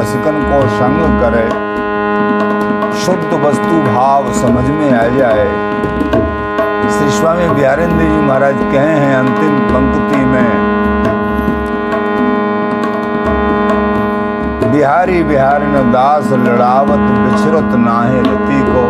रसिकन 0.00 0.36
को 0.42 0.58
संग 0.74 1.00
करे। 1.20 1.48
शुद्ध 3.00 3.38
वस्तु 3.42 3.80
भाव 3.84 4.28
समझ 4.34 4.62
में 4.70 4.92
आ 4.92 5.02
जाए। 5.16 5.46
श्री 6.90 7.08
स्वामी 7.10 7.48
बिहारेंद्र 7.50 7.98
जी 8.00 8.20
महाराज 8.20 8.60
कहे 8.62 8.94
हैं 8.96 9.16
अंतिम 9.16 9.58
पंक्ति 9.68 10.20
में, 10.24 10.48
बिहारी 14.72 15.22
बिहार 15.22 15.66
न 15.66 15.82
दास 15.92 16.32
लड़ावत 16.40 17.02
बिछरत 17.18 17.74
नाहे 17.78 18.20
रति 18.22 18.60
को। 18.68 18.84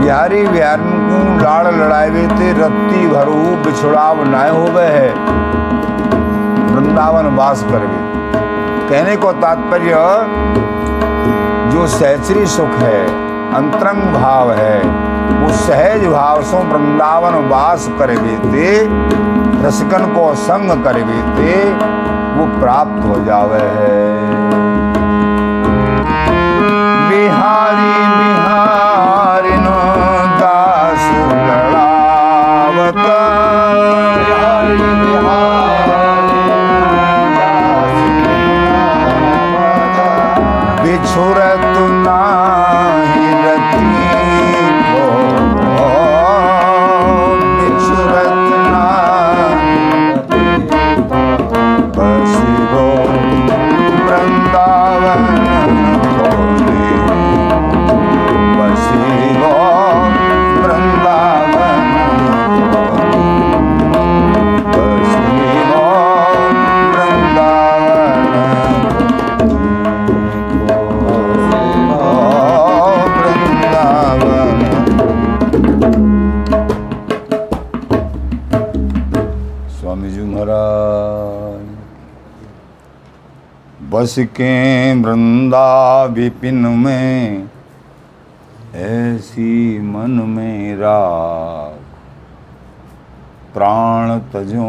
बिहारी 0.00 0.46
बिहार 0.46 0.80
लाड़ 1.42 1.74
लड़ावे 1.74 2.26
ते 2.30 2.52
रत्ती 2.52 3.06
भरू 3.08 3.40
बिछुड़ाव 3.64 4.24
नाय 4.30 4.50
होवे 4.50 4.86
है। 4.88 5.12
वृंदावन 6.70 7.26
वास 7.36 7.62
करवे। 7.70 8.01
कहने 8.92 9.16
को 9.16 9.32
तात्पर्य, 9.32 9.90
जो 11.70 11.86
सहचरी 11.86 12.46
सुख 12.46 12.70
है, 12.70 13.06
अंतरंग 13.54 14.02
भाव 14.14 14.52
है, 14.52 14.82
वो 15.40 15.52
सहज 15.52 16.06
भाव 16.06 16.42
से 16.42 16.56
वृंदावन 16.56 17.34
वास 17.48 17.90
कर 17.98 18.10
बीते, 18.10 18.88
रसिकन 19.66 20.04
को 20.04 20.34
संग 20.34 20.84
कर 20.84 21.02
बीते, 21.02 21.72
वो 22.36 22.60
प्राप्त 22.60 23.04
हो 23.04 23.24
जावे 23.24 23.58
है। 23.58 24.30
बिहारी 27.08 27.92
बिहारी। 28.08 28.41
बिछुरत 42.12 42.41
बस 84.02 84.14
के 84.18 84.54
वृंदा 84.94 86.04
विपिन 86.04 86.54
में, 86.54 87.48
ऐसी 88.74 89.78
मन 89.78 90.10
में 90.10 90.76
राग 90.76 91.76
प्राण 93.54 94.18
तजो, 94.18 94.66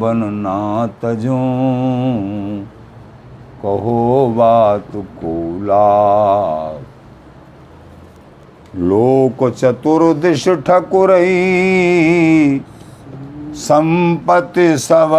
बन 0.00 0.20
ना 0.34 0.86
तजो। 1.02 1.38
कहो 3.62 4.34
बात 4.36 4.90
को 4.94 5.34
लाग 5.64 6.84
लोक 8.80 9.48
चतुर्दिश 9.50 10.48
ठकुरई, 10.48 11.30
संपत्ति 13.54 14.78
सब 14.78 15.10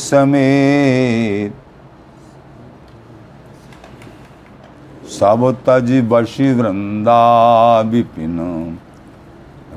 समेत। 0.00 1.61
सब 5.12 5.42
तज 5.66 5.90
बशी 6.10 6.52
वृंदा 6.54 7.22
विपिन, 7.86 8.38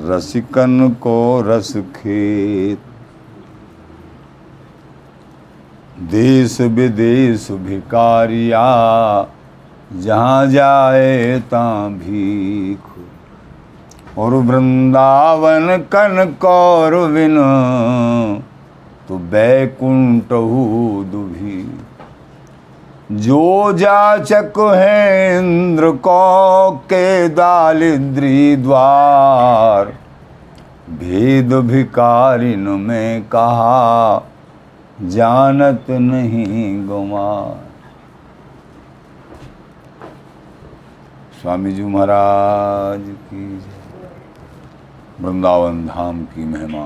रसिकन 0.01 0.89
को 1.01 1.17
रस 1.47 1.71
खेत। 1.95 2.79
देश 6.11 6.59
विदेश 6.61 7.47
भिकारिया, 7.51 8.65
जहाँ 9.95 10.47
जाए 10.47 11.39
ता 11.41 11.63
भीख। 11.89 12.91
और 14.17 14.33
वृंदावन 14.43 15.77
कन 15.93 16.35
कौर 16.41 16.95
बिन 17.11 17.35
तो 19.07 19.17
बैकुंठ 19.31 20.31
हो 20.31 21.03
दुभी 21.11 21.61
जो 23.11 23.73
जाचक 23.73 24.53
है 24.75 25.37
इंद्र 25.37 25.91
को 25.91 26.71
के 26.71 27.29
दालिद्री 27.29 28.55
द्वार, 28.55 29.85
भेद 30.89 31.53
भिकारिन 31.53 32.59
में 32.59 33.23
कहा, 33.23 34.25
जानत 35.01 35.85
नहीं 35.89 36.87
गुमार। 36.87 37.63
स्वामी 41.41 41.71
जी 41.71 41.83
महाराज 41.83 43.01
की 43.01 43.61
वृंदावन 45.21 45.85
धाम 45.87 46.23
की 46.25 46.45
महिमा 46.45 46.85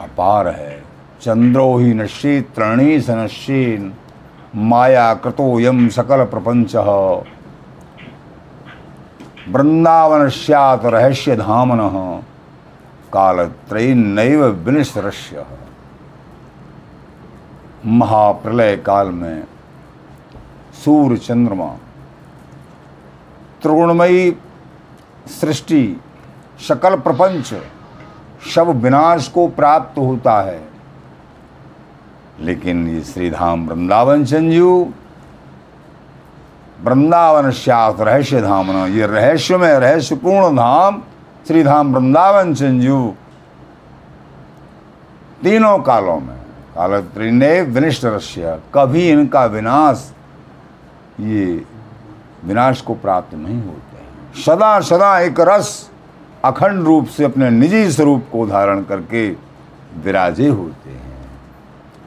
अपार 0.00 0.48
है। 0.48 0.82
चंद्रो 1.20 1.76
ही 1.76 1.94
नश्ये 1.94 2.40
त्रणी 2.40 3.00
सनश्येन 3.00 3.92
माया 4.56 5.12
कृतो 5.14 5.58
यम 5.60 5.88
सकल 5.88 6.24
प्रपंच 6.24 6.74
वृंदावन 9.48 10.28
स्यात 10.28 10.84
रहस्य 10.84 11.36
धामन 11.36 11.80
कालत्रयीनैव 13.12 14.44
विनिसरस्य। 14.44 15.44
महाप्रलय 17.86 18.76
काल 18.76 19.08
में 19.08 19.44
सूर्य 20.84 21.16
चंद्रमा 21.16 21.68
त्रिगुणमयी 23.62 24.30
सृष्टि 25.30 26.00
सकल 26.68 26.96
प्रपंच 26.96 27.54
शव 28.54 28.72
विनाश 28.72 29.28
को 29.28 29.46
प्राप्त 29.48 29.98
होता 29.98 30.40
है। 30.42 30.60
लेकिन 32.40 32.86
ये 32.88 33.00
श्रीधाम 33.02 33.66
वृंदावन 33.68 34.24
संजू 34.24 34.70
वृंदावन 36.84 37.50
श्यात 37.50 38.00
रहस्य 38.00 38.40
धाम 38.40 38.70
ये 38.86 39.06
रहस्य 39.06 39.56
में 39.56 39.72
रहस्यपूर्ण 39.72 40.56
धाम, 40.56 41.02
श्रीधाम 41.46 41.94
वृंदावन 41.94 42.54
संजू 42.54 43.14
तीनों 45.42 45.78
कालों 45.78 46.18
में 46.20 46.36
काल 46.76 47.00
त्रिने 47.14 47.60
विनिष्ट 47.62 48.04
रस्य, 48.04 48.58
कभी 48.74 49.08
इनका 49.10 49.44
विनाश, 49.46 50.12
ये 51.20 51.64
विनाश 52.44 52.80
को 52.80 52.94
प्राप्त 52.94 53.34
नहीं 53.34 53.62
होते 53.62 53.96
हैं। 53.96 54.42
सदा 54.44 54.78
सदा 54.80 55.18
एक 55.20 55.40
रस, 55.40 55.90
अखंड 56.44 56.82
रूप 56.84 57.06
से 57.06 57.24
अपने 57.24 57.50
निजी 57.50 57.90
स्वरूप 57.92 58.28
को 58.32 58.46
धारण 58.46 58.82
करके 58.82 59.28
विराजे 60.04 60.48
होते 60.48 60.90
हैं। 60.90 61.15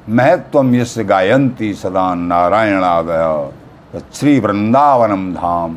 महत्व 0.07 0.75
यश 0.75 0.97
गायंती 0.99 1.73
सदा 1.73 2.13
नारायणादय 2.15 3.99
श्री 4.13 4.39
वृंदावनम 4.39 5.33
धाम 5.33 5.75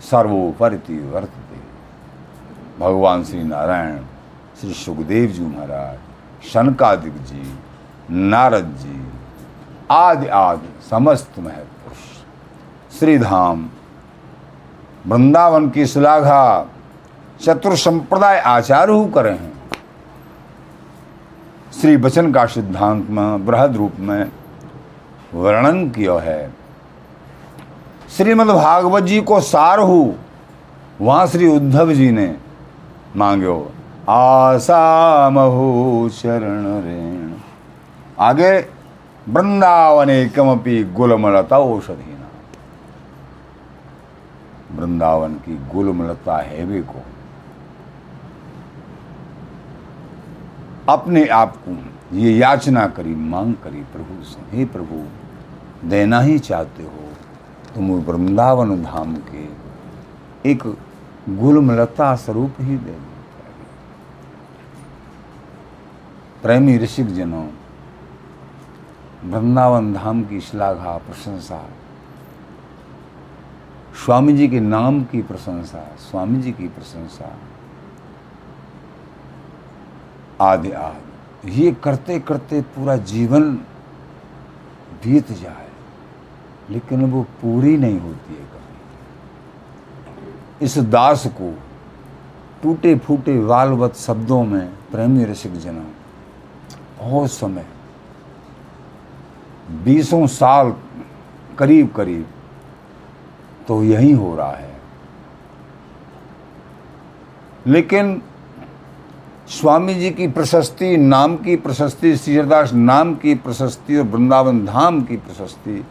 सर्वोपरिति 0.00 0.98
वर्तते। 1.12 1.60
भगवान 2.78 3.24
श्री 3.24 3.42
नारायण, 3.42 3.98
श्री 4.60 4.72
सुखदेव 4.74 5.30
जी 5.30 5.42
महाराज 5.42 6.48
शनकादिक 6.48 7.22
जी 7.24 7.58
नारद 8.10 8.74
जी, 8.78 9.00
आदि 9.90 10.26
आदि 10.26 10.72
समस्त 10.90 11.38
महत्पुरुष। 11.38 12.98
श्रीधाम 12.98 13.68
वृंदावन 15.06 15.68
की 15.70 15.86
श्लाघा 15.86 16.66
चतुर 17.42 17.76
संप्रदाय 17.76 18.38
आचार्य 18.38 19.04
करे 19.14 19.30
हैं। 19.30 19.57
श्री 21.72 21.96
वचन 21.96 22.32
का 22.32 22.46
सिद्धांत 22.46 23.06
में, 23.10 23.46
बृहद 23.46 23.76
रूप 23.76 23.92
में 23.98 24.32
वर्णन 25.34 25.90
किया 25.90 26.14
है। 26.14 26.54
श्रीमद् 28.16 28.48
भागवत 28.48 29.02
जी 29.02 29.20
को 29.20 29.40
सार 29.40 29.78
हो, 29.78 30.14
वहाँ 31.00 31.26
श्री 31.26 31.46
उद्धव 31.46 31.92
जी 31.92 32.10
ने 32.10 32.36
मांगो। 33.16 33.72
आशा 34.08 35.30
महो 35.30 36.08
शरण 36.12 36.64
रेण। 36.64 37.32
आगे, 38.20 38.58
वृंदावने 39.28 40.28
कमपि 40.28 40.84
गुलमलता 40.84 41.58
औषधि 41.58 42.14
वृंदावन 44.72 45.34
की 45.34 45.56
गुलमलता 45.74 46.36
है 46.36 46.64
वे 46.64 46.80
को। 46.80 47.02
अपने 50.88 51.26
आप 51.26 51.56
को 51.56 52.16
ये 52.16 52.32
याचना 52.32 52.86
करी, 52.86 53.14
मांग 53.14 53.54
करी, 53.54 53.80
प्रभु 53.82 54.24
से, 54.24 54.56
हे 54.56 54.64
प्रभु, 54.64 55.04
देना 55.88 56.20
ही 56.20 56.38
चाहते 56.38 56.82
हो 56.82 57.12
तुम 57.74 57.90
वृंदावन 57.90 58.82
धाम 58.82 59.16
के 59.16 59.44
एक 60.50 60.62
गुलमलता 61.28 62.14
स्वरूप 62.16 62.54
ही 62.60 62.76
दे 62.76 62.96
प्रेमी 66.42 66.78
ऋषिक 66.78 67.14
जनों 67.14 67.46
वृंदावन 69.24 69.92
धाम 69.94 70.22
की 70.24 70.40
श्लाघा, 70.40 70.96
प्रशंसा, 70.98 71.64
स्वामी 74.04 74.32
जी 74.32 74.48
के 74.48 74.60
नाम 74.60 75.02
की 75.04 75.22
प्रशंसा, 75.22 75.96
स्वामी 75.98 76.42
जी 76.42 76.52
की 76.52 76.68
प्रशंसा 76.68 77.36
आदि 80.40 80.70
आदि। 80.72 81.50
ये 81.52 81.72
करते 81.82 82.18
करते 82.20 82.60
पूरा 82.74 82.96
जीवन 83.06 83.52
बीत 85.04 85.32
जाए, 85.32 85.68
लेकिन 86.70 87.04
वो 87.10 87.22
पूरी 87.42 87.76
नहीं 87.76 88.00
होती 88.00 88.34
है 88.34 88.44
कभी। 88.44 88.76
इस 90.64 90.78
दास 90.78 91.26
को 91.32 91.50
टूटे 92.62 92.94
फूटे 92.98 93.38
वालवत 93.40 93.94
शब्दों 93.96 94.42
में 94.44 94.66
प्रेमी 94.90 95.24
रसिक 95.24 95.52
जना, 95.56 95.84
बहुत 96.98 97.30
समय, 97.32 97.66
बीसों 99.84 100.26
साल 100.28 100.74
करीब 101.58 101.92
करीब 101.92 102.26
तो 103.68 103.82
यही 103.84 104.12
हो 104.12 104.34
रहा 104.36 104.52
है। 104.52 104.76
लेकिन 107.66 108.22
स्वामी 109.48 109.94
जी 109.94 110.10
की 110.10 110.28
प्रशस्ति, 110.28 110.96
नाम 110.96 111.36
की 111.36 111.56
प्रशस्ति 111.56 112.16
श्रीहरदास 112.16 112.72
नाम 112.72 113.14
की 113.14 113.34
प्रशस्ति 113.34 113.96
और 113.96 114.04
वृंदावन 114.04 114.66
धाम 114.66 115.00
की 115.00 115.16
प्रशस्ति। 115.16 115.86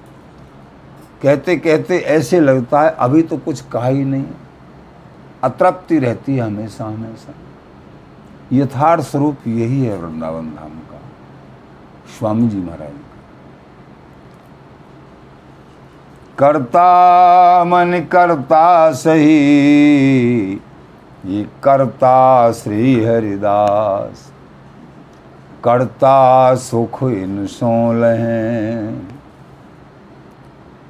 कहते 1.22 1.58
कहते 1.58 1.98
ऐसे 1.98 2.40
लगता 2.40 2.82
है, 2.82 2.96
अभी 3.00 3.22
तो 3.22 3.38
कुछ 3.38 3.62
कहा 3.62 3.88
ही 3.88 4.04
नहीं। 4.04 4.26
अतृप्ति 5.44 6.00
रहती 6.00 6.36
है 6.36 6.42
हमेशा 6.42 6.86
हमेशा। 6.86 7.34
यथार्थ 8.54 9.04
स्वरूप 9.04 9.38
यही 9.48 9.86
है 9.86 9.98
वृंदावन 9.98 10.46
धाम 10.46 10.70
का। 10.70 11.02
स्वामी 12.20 12.48
जी 12.48 12.58
महाराज 12.58 12.90
का। 12.90 13.04
करता 16.38 17.64
मन 17.64 18.08
करता 18.12 18.92
सही 18.92 20.62
ये 21.26 21.44
करता 21.64 22.52
श्री 22.52 23.04
हरिदास 23.04 24.32
करता 25.64 26.56
सुख 26.56 27.02
इन 27.04 27.46
सोल 27.48 28.04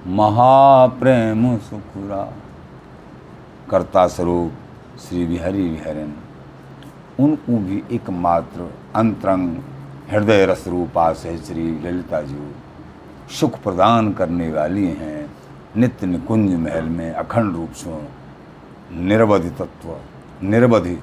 महाप्रेम 0.08 1.58
सुखुरा। 1.58 2.24
कर्ता 3.70 4.08
स्वरूप 4.08 5.00
श्री 5.00 5.26
बिहरी 5.26 5.68
विहरन। 5.70 6.14
उनको 7.20 7.58
भी 7.58 7.84
एकमात्र 7.92 8.70
अंतरंग 8.96 9.56
हृदय 10.12 10.46
रस 10.46 10.68
रूपा 10.68 11.12
से 11.14 11.38
श्री 11.38 11.64
ललिता 11.80 12.22
जी 12.22 12.52
सुख 13.40 13.60
प्रदान 13.64 14.12
करने 14.14 14.52
वाली 14.52 14.88
हैं। 14.88 15.32
नित्य 15.78 16.08
निकुंज 16.08 16.54
महल 16.56 16.86
में 16.90 17.12
अखंड 17.12 17.56
रूप 17.56 17.72
से 17.72 18.02
निरवधि 19.00 19.50
तत्व 19.50 19.90
निरवधि 20.44 20.98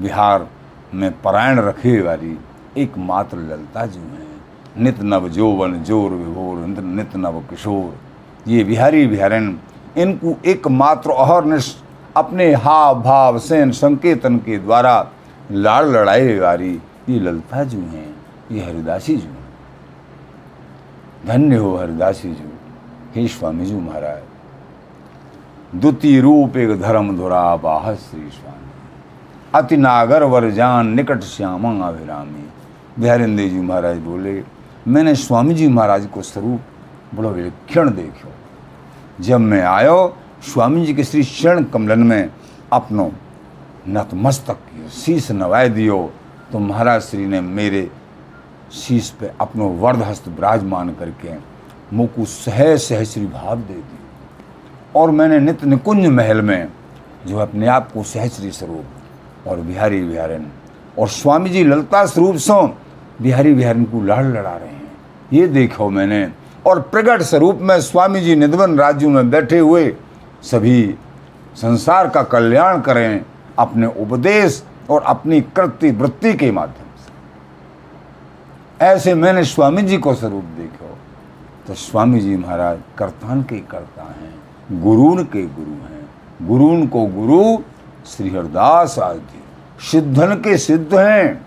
बिहार 0.00 0.46
में 0.94 1.10
परायण 1.22 1.58
रखे 1.60 2.00
वाली 2.00 2.36
एकमात्र 2.78 3.36
ललता 3.38 3.86
जो 3.86 4.00
है। 4.00 4.30
नित 4.76 5.00
नव 5.02 5.28
जोवन, 5.28 5.82
ज़ोर 5.84 6.10
विभोर, 6.12 6.58
नित 6.58 7.16
नव 7.16 7.40
किशोर। 7.50 8.50
ये 8.50 8.64
बिहारी 8.64 9.06
बिहारन 9.06 9.58
इनको 9.98 10.36
एकमात्र 10.46 11.10
और 11.10 11.60
अपने 12.16 12.52
हाव 12.54 13.02
भाव 13.02 13.38
सेन 13.38 13.70
संकेतन 13.72 14.36
के 14.38 14.58
द्वारा 14.58 14.94
लाड़ 15.52 15.84
लड़ाई 15.84 16.38
वाली 16.38 16.72
ये 17.08 17.18
ललता 17.20 17.62
जो 17.64 17.78
हैं, 17.78 18.14
ये 18.52 18.64
हरिदासी 18.64 19.16
जो 19.16 19.28
धन्य 21.26 21.56
हो 21.56 21.76
हरिदासी 21.76 22.30
जो। 22.30 22.50
हे 23.14 23.26
स्वामी 23.28 23.66
जी 23.66 23.74
महाराज। 23.74 24.22
द्वितीय 25.74 26.20
रूप 26.20 26.56
एक 26.56 26.80
धर्म 26.80 27.16
धुरा 27.16 27.44
बाह 27.56 27.94
श्री 27.94 28.20
स्वामी। 28.30 28.70
अति 29.54 29.76
नागर 29.76 30.22
वर 30.22 30.48
जान 30.50 30.88
निकट 30.88 31.22
श्यामा 31.24 31.70
अभिरामी। 31.86 32.44
बिहारिंदे 32.98 33.48
जी 33.48 33.60
महाराज 33.60 33.98
बोले, 33.98 34.42
मैंने 34.88 35.14
स्वामी 35.14 35.54
जी 35.54 35.68
महाराज 35.68 36.06
को 36.06 36.22
स्वरूप 36.22 37.14
बड़ो 37.14 37.30
विलक्षण 37.30 37.90
देखो। 37.90 38.32
जब 39.20 39.40
मैं 39.40 39.62
आयो, 39.62 40.16
स्वामी 40.44 40.84
जी 40.86 40.94
के 40.94 41.04
श्री 41.04 41.22
चरण 41.24 41.64
कमलन 41.64 42.02
में 42.02 42.30
अपनो 42.72 43.10
नतमस्तक 43.88 44.58
कियो 44.66 44.88
शीश 44.90 45.30
नवाए 45.32 45.68
दियो 45.70 46.10
तो 46.52 46.58
महाराज 46.58 47.02
श्री 47.02 47.26
ने 47.26 47.40
मेरे 47.40 47.90
शीश 48.74 49.10
पे 49.20 49.32
अपनो 49.40 49.68
वर्धहस्त 49.80 50.28
विराजमान 50.28 50.94
करके 50.94 51.34
मुँह 51.92 52.24
सह 52.26 52.76
सहज 52.78 53.06
श्री 53.06 53.26
भाव 53.26 53.56
दे 53.58 53.74
दियो। 53.74 54.01
और 54.96 55.10
मैंने 55.10 55.38
नित्य 55.40 55.66
निकुंज 55.66 56.06
महल 56.06 56.42
में 56.42 56.68
जो 57.26 57.38
अपने 57.38 57.66
आप 57.66 57.92
को 57.92 58.02
सहश्री 58.02 58.50
स्वरूप 58.50 59.48
और 59.48 59.60
बिहारी 59.60 60.02
बिहारन 60.02 60.46
और 60.98 61.08
स्वामी 61.08 61.50
जी 61.50 61.64
ललता 61.64 62.04
स्वरूप 62.06 62.36
सो 62.36 62.62
बिहारी 63.22 63.54
बिहारन 63.54 63.84
को 63.84 64.00
लड़ 64.00 64.24
लड़ा 64.24 64.56
रहे 64.56 64.68
हैं। 64.68 64.92
ये 65.32 65.46
देखो 65.48 65.88
मैंने 65.90 66.28
और 66.66 66.80
प्रगट 66.82 67.22
स्वरूप 67.22 67.58
में 67.60 67.80
स्वामी 67.80 68.20
जी 68.20 68.36
निधवन 68.36 68.78
राज्यों 68.78 69.10
में 69.10 69.30
बैठे 69.30 69.58
हुए 69.58 69.94
सभी 70.42 70.94
संसार 71.56 72.08
का 72.08 72.22
कल्याण 72.22 72.80
करें 72.80 73.24
अपने 73.58 73.86
उपदेश 73.86 74.62
और 74.90 75.02
अपनी 75.02 75.40
कृति 75.40 75.90
वृत्ति 75.90 76.34
के 76.34 76.50
माध्यम 76.50 76.86
से। 76.96 78.84
ऐसे 78.84 79.14
मैंने 79.14 79.44
स्वामी 79.44 79.82
जी 79.82 79.98
को 79.98 80.14
स्वरूप 80.14 80.44
देखो 80.58 80.96
तो 81.66 81.74
स्वामी 81.74 82.20
जी 82.20 82.36
महाराज 82.36 82.78
कर्तान 82.98 83.42
के 83.42 83.58
कर्ता 83.70 84.02
हैं। 84.02 84.41
गुरुन 84.72 85.24
के 85.24 85.46
गुरु 85.46 85.70
हैं। 85.70 86.10
गुरुन 86.42 86.86
को 86.86 87.06
गुरु 87.06 87.58
श्री 88.06 88.30
हरदास 88.30 88.98
आदि। 88.98 89.44
सिद्धन 89.80 90.34
के 90.34 90.58
सिद्ध 90.58 90.94
हैं। 90.94 91.46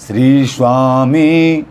श्री 0.00 0.46
स्वामी 0.46 1.66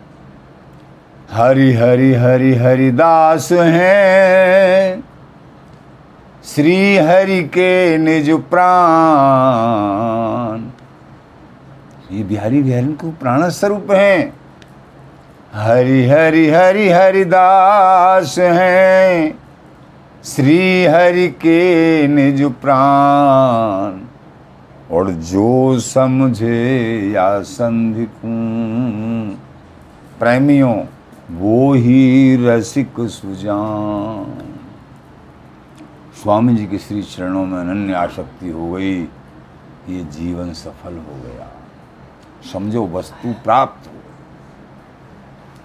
हरि 1.30 1.72
हरि 1.72 2.14
हरि 2.14 2.54
हरिदास 2.54 3.52
हैं। 3.52 5.04
श्री 6.44 6.96
हरि 6.96 7.42
के 7.42 7.98
निज 7.98 8.30
प्राण। 8.30 10.62
ये 12.16 12.24
बिहारी 12.24 12.62
बिहारी 12.62 12.92
को 12.92 13.10
प्राण 13.10 13.48
स्वरूप 13.48 13.90
हैं। 13.90 14.39
हरि 15.54 16.06
हरि 16.06 16.50
हरि 16.50 16.88
हरिदास 16.88 18.38
हैं। 18.38 19.38
श्री 20.24 20.84
हरि 20.84 21.28
के 21.28 22.06
निज 22.06 22.42
प्राण। 22.42 24.00
और 24.90 25.10
जो 25.10 25.80
समझे 25.80 27.10
या 27.14 27.40
संधि 27.40 28.08
प्रेमियों, 30.18 30.84
वो 31.30 31.74
ही 31.74 32.36
रसिक 32.46 32.92
सुजान। 33.00 34.56
स्वामी 36.22 36.54
जी 36.54 36.66
के 36.66 36.78
श्री 36.78 37.02
चरणों 37.02 37.46
में 37.46 37.58
अनन्य 37.58 37.92
आशक्ति 37.92 38.50
हो 38.50 38.72
गई। 38.72 39.02
ये 39.88 40.04
जीवन 40.04 40.52
सफल 40.52 40.94
हो 40.94 41.22
गया। 41.24 41.48
समझो 42.52 42.86
वस्तु 42.86 43.34
प्राप्त 43.44 43.88
हो 43.88 43.99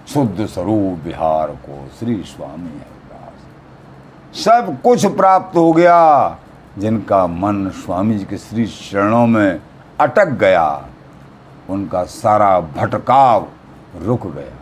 शुद्ध 0.06 0.46
स्वरूप 0.46 0.98
बिहार 1.04 1.50
को 1.50 1.88
श्री 1.98 2.22
स्वामी 2.22 2.68
हरिदास। 2.68 4.38
सब 4.38 4.76
कुछ 4.82 5.06
प्राप्त 5.06 5.56
हो 5.56 5.72
गया, 5.72 6.38
जिनका 6.78 7.26
मन 7.26 7.68
स्वामी 7.70 8.18
जी 8.18 8.24
के 8.24 8.38
श्री 8.38 8.66
चरणों 8.66 9.26
में 9.26 9.60
अटक 10.00 10.28
गया, 10.40 10.88
उनका 11.70 12.04
सारा 12.04 12.60
भटकाव 12.60 13.46
रुक 14.02 14.26
गया, 14.26 14.56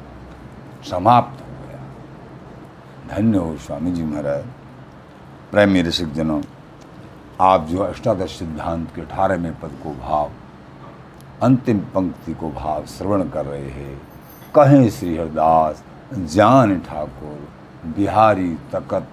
समाप्त 0.90 1.40
हो 1.40 1.66
गया। 1.66 3.16
धन्य 3.16 3.38
हो 3.38 3.56
स्वामी 3.56 3.92
जी 3.92 4.02
महाराज। 4.02 4.44
प्रेमी 5.50 5.82
ऋषिक 5.82 6.12
जनों 6.12 6.40
आप 7.40 7.66
जो 7.66 7.78
अष्टादश 7.78 8.38
सिद्धांत 8.38 8.88
के 8.94 9.00
अठारहवें 9.00 9.54
पद 9.60 9.78
को 9.84 9.94
भाव, 10.00 10.30
अंतिम 11.42 11.78
पंक्ति 11.94 12.34
को 12.34 12.50
भाव 12.50 12.84
श्रवण 12.86 13.28
कर 13.28 13.44
रहे 13.44 13.70
हैं 13.70 14.00
कहें 14.56 14.90
श्री 14.90 15.16
हरदास, 15.16 15.84
जान 16.14 16.80
ठाकुर, 16.80 17.48
बिहारी 17.96 18.54
तकत 18.72 19.08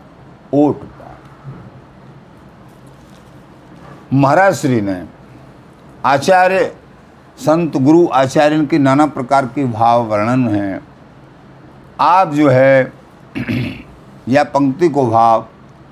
ओट 0.54 0.82
महाराज 4.14 4.56
श्री 4.56 4.82
ने 4.82 5.06
आचार्य, 6.06 6.76
संत 7.38 7.78
गुरु 7.78 8.08
आचार्य 8.14 8.66
के 8.66 8.78
नाना 8.78 9.06
प्रकार 9.06 9.46
के 9.46 9.66
भाव 9.66 10.04
वर्णन 10.04 10.48
हैं। 10.48 10.88
आप 12.00 12.28
जो 12.28 12.50
है, 12.50 12.94
या 14.30 14.44
पंक्ति 14.44 14.90
को 14.90 15.08
भाव 15.08 15.48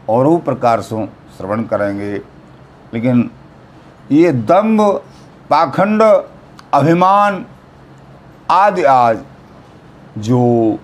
और 0.09 0.39
प्रकार 0.39 0.81
से 0.81 1.05
श्रवण 1.05 1.63
करेंगे। 1.63 2.13
लेकिन 2.93 3.31
ये 4.11 4.31
दम्भ, 4.31 4.81
पाखंड, 5.49 6.03
अभिमान 6.73 7.45
आदि 8.51 8.83
आज 8.83 9.19
जो 10.17 10.79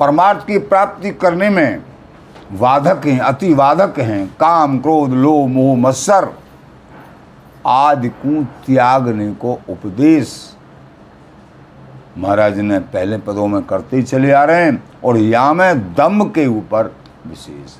परमार्थ 0.00 0.46
की 0.46 0.58
प्राप्ति 0.58 1.10
करने 1.10 1.50
में 1.50 1.82
वाधक 2.52 3.06
हैं, 3.06 3.18
अति 3.18 3.54
वाधक 3.54 3.98
हैं, 3.98 4.26
काम, 4.40 4.78
क्रोध, 4.78 5.10
लोभ, 5.10 5.48
मोह, 5.48 5.76
मत्सर, 5.76 6.28
आदि 7.66 8.08
को 8.08 8.42
त्यागने 8.66 9.32
को 9.34 9.52
उपदेश। 9.68 10.56
महाराज 12.18 12.58
ने 12.58 12.78
पहले 12.78 13.18
पदों 13.18 13.46
में 13.48 13.62
करते 13.62 13.96
ही 13.96 14.02
चले 14.02 14.32
आ 14.32 14.44
रहे 14.44 14.64
हैं 14.64 14.82
और 15.04 15.16
या 15.16 15.52
में 15.52 15.94
दम 15.94 16.24
के 16.24 16.46
ऊपर 16.46 16.94
विशेष। 17.26 17.76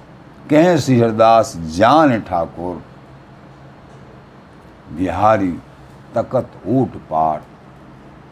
कहें 0.50 0.78
श्री 0.78 1.00
हरदास 1.00 1.56
जान 1.56 2.20
ठाकुर, 2.20 2.82
बिहारी, 4.92 5.52
तकत, 6.14 6.50
ऊट 6.66 6.96
पाठ 7.10 7.42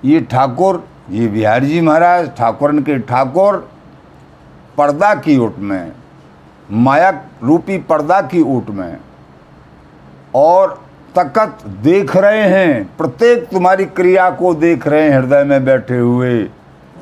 ये 0.04 0.20
ठाकुर, 0.20 0.84
ये 1.10 1.26
बिहारी 1.28 1.66
जी 1.66 1.80
महाराज 1.80 2.30
ठाकुरन 2.36 2.82
के 2.82 2.98
ठाकुर, 2.98 3.56
पर्दा 4.76 5.14
की 5.14 5.36
ओट 5.38 5.58
में, 5.58 5.92
माया 6.70 7.10
रूपी 7.42 7.78
पर्दा 7.78 8.20
की 8.22 8.40
ओट 8.56 8.70
में, 8.70 8.98
और 10.34 10.82
तकत 11.18 11.66
देख 11.66 12.16
रहे 12.16 12.42
हैं, 12.42 12.96
प्रत्येक 12.96 13.48
तुम्हारी 13.48 13.84
क्रिया 13.84 14.30
को 14.30 14.54
देख 14.54 14.86
रहे 14.86 15.02
हैं, 15.02 15.18
हृदय 15.18 15.44
में 15.44 15.64
बैठे 15.64 15.98
हुए, 15.98 16.42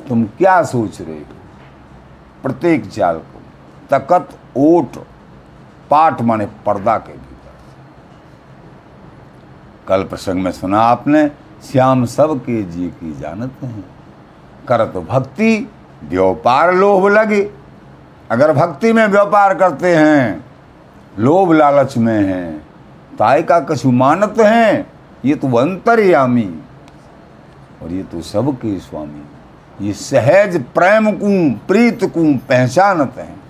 तुम 0.09 0.25
क्या 0.39 0.63
सोच 0.63 1.01
रहे 1.01 1.15
हो? 1.15 1.25
प्रत्येक 2.43 2.87
चाल 2.87 3.19
को 3.19 3.41
तकत 3.91 4.29
ओट 4.57 4.97
पाठ 5.91 6.23
माने 6.23 6.47
पर्दा 6.67 6.97
के 6.99 7.13
भीतर। 7.13 7.57
कल 9.89 10.03
प्रसंग 10.03 10.43
में 10.43 10.51
सुना 10.53 10.81
आपने 10.81 11.31
श्याम 11.63 12.05
सब 12.05 12.39
के 12.39 12.63
जी 12.63 12.87
की 12.87 13.21
जानते 13.21 13.67
हैं। 13.67 13.85
करत 14.69 14.93
भक्ति, 15.11 15.71
व्यापार 16.05 16.75
लोभ 16.75 17.07
लगे। 17.07 17.51
अगर 18.31 18.53
भक्ति 18.53 18.93
में 18.93 19.07
व्यापार 19.07 19.55
करते 19.55 19.97
हैं, 19.97 20.45
लोभ 21.19 21.53
लालच 21.53 21.97
में 21.97 22.25
हैं 22.25 22.59
ताय 23.19 23.43
का 23.43 23.61
कछु 23.61 23.91
मानत 23.91 24.35
हैं, 24.39 24.93
ये 25.25 25.35
तो 25.35 25.57
अंतर्यामी। 25.57 26.61
और 27.83 27.93
ये 27.93 28.03
तो 28.03 28.21
सबके 28.21 28.79
स्वामी। 28.79 29.23
ये 29.87 29.93
सहज 29.93 30.65
प्रेम 30.65 31.13
को, 31.13 31.51
प्रीत 31.67 32.05
को 32.05 32.39
पहचानत 32.39 33.15
हैं। 33.19 33.41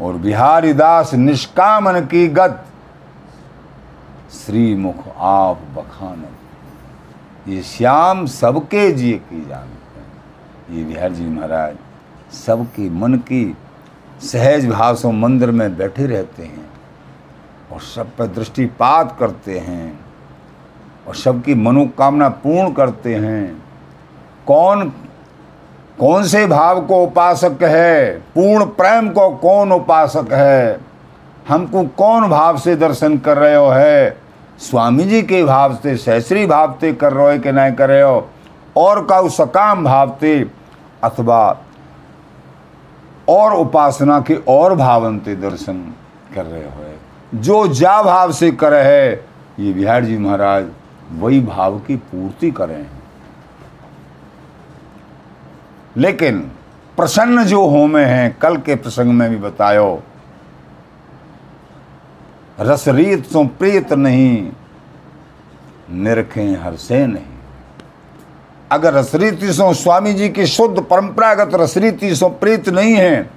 और 0.00 0.12
बिहारी 0.12 0.72
दास 0.72 1.14
निष्कामन 1.14 2.00
की 2.00 2.28
गत 2.28 2.64
श्री 4.28 4.74
मुख 4.74 4.94
आप 5.16 5.60
बखानत 5.76 7.48
ये 7.48 7.62
श्याम 7.62 8.26
सबके 8.26 8.92
जी 8.92 9.12
की 9.12 9.48
जानते 9.48 10.76
ये 10.76 10.84
बिहार 10.84 11.12
जी 11.12 11.26
महाराज, 11.26 11.76
सबके 12.32 12.90
मन 12.90 13.14
की 13.14 13.56
सहज 14.22 14.98
से 14.98 15.12
मंदिर 15.12 15.50
में 15.50 15.76
बैठे 15.76 16.06
रहते 16.06 16.42
हैं 16.42 16.70
और 17.72 17.80
सब 17.80 18.10
पर 18.16 18.26
दृष्टिपात 18.26 19.16
करते 19.20 19.58
हैं 19.58 20.00
और 21.08 21.14
सबकी 21.14 21.54
मनोकामना 21.54 22.28
पूर्ण 22.28 22.72
करते 22.72 23.14
हैं। 23.14 23.62
कौन 24.46 24.88
कौन 25.98 26.24
से 26.24 26.46
भाव 26.46 26.86
को 26.86 27.02
उपासक 27.02 27.62
है? 27.62 28.18
पूर्ण 28.34 28.64
प्रेम 28.64 29.08
को 29.10 29.30
कौन 29.30 29.72
उपासक 29.72 30.32
है? 30.32 30.87
हमको 31.48 31.82
कौन 31.96 32.28
भाव 32.28 32.58
से 32.58 32.76
दर्शन 32.76 33.18
कर 33.18 33.38
रहे 33.38 33.54
हो 33.54 33.68
है? 33.68 34.16
स्वामी 34.58 35.04
जी 35.04 35.22
के 35.22 35.44
भाव 35.44 35.74
से 35.74 35.96
सहसरी 35.96 36.46
भाव 36.46 36.76
से 36.80 36.92
कर 36.92 37.12
रहे 37.12 37.36
हो 37.36 37.42
कि 37.42 37.52
नहीं 37.52 37.72
कर 37.72 37.88
रहे 37.88 38.02
हो? 38.02 38.28
और 38.76 39.04
का 39.04 39.28
सकाम 39.28 39.84
भाव 39.84 40.16
से, 40.20 40.50
अथवा 41.04 41.58
और 43.28 43.54
उपासना 43.54 44.20
के 44.20 44.34
और 44.48 44.74
भावनते 44.74 45.34
दर्शन 45.36 45.94
कर 46.34 46.44
रहे 46.44 46.62
हो 46.62 46.78
जो 47.34 47.66
जा 47.68 48.02
भाव 48.02 48.32
से 48.32 48.50
करे 48.50 48.78
है, 48.78 49.24
ये 49.58 49.72
बिहार 49.72 50.04
जी 50.04 50.18
महाराज, 50.18 50.66
वही 51.12 51.40
भाव 51.40 51.78
की 51.78 51.96
पूर्ति 51.96 52.50
करें 52.50 52.74
हैं। 52.74 53.02
लेकिन 55.96 56.38
प्रसन्न 56.96 57.44
जो 57.44 57.66
होमे 57.66 58.04
हैं, 58.04 58.36
कल 58.38 58.56
के 58.56 58.74
प्रसंग 58.74 59.12
में 59.12 59.30
भी 59.30 59.36
बतायो 59.36 60.02
रसरीत 62.60 63.26
सो 63.26 63.44
प्रीत 63.58 63.92
नहीं, 63.92 64.50
निरखें 65.94 66.56
हर्षे 66.56 67.06
नहीं। 67.06 67.36
अगर 68.70 68.94
रसरीति 68.94 69.52
सो 69.52 69.72
स्वामी 69.74 70.12
जी 70.14 70.28
की 70.28 70.46
शुद्ध 70.46 70.80
परंपरागत 70.80 71.54
रसरीति 71.54 72.14
सो 72.14 72.28
प्रीत 72.40 72.68
नहीं 72.68 72.94
है 72.94 73.30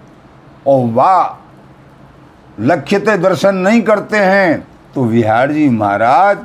और 0.67 0.85
वाह 0.93 2.61
लक्ष्यते 2.61 3.17
दर्शन 3.17 3.55
नहीं 3.57 3.81
करते 3.81 4.17
हैं 4.17 4.67
तो 4.95 5.03
विहार 5.05 5.51
जी 5.51 5.69
महाराज 5.69 6.37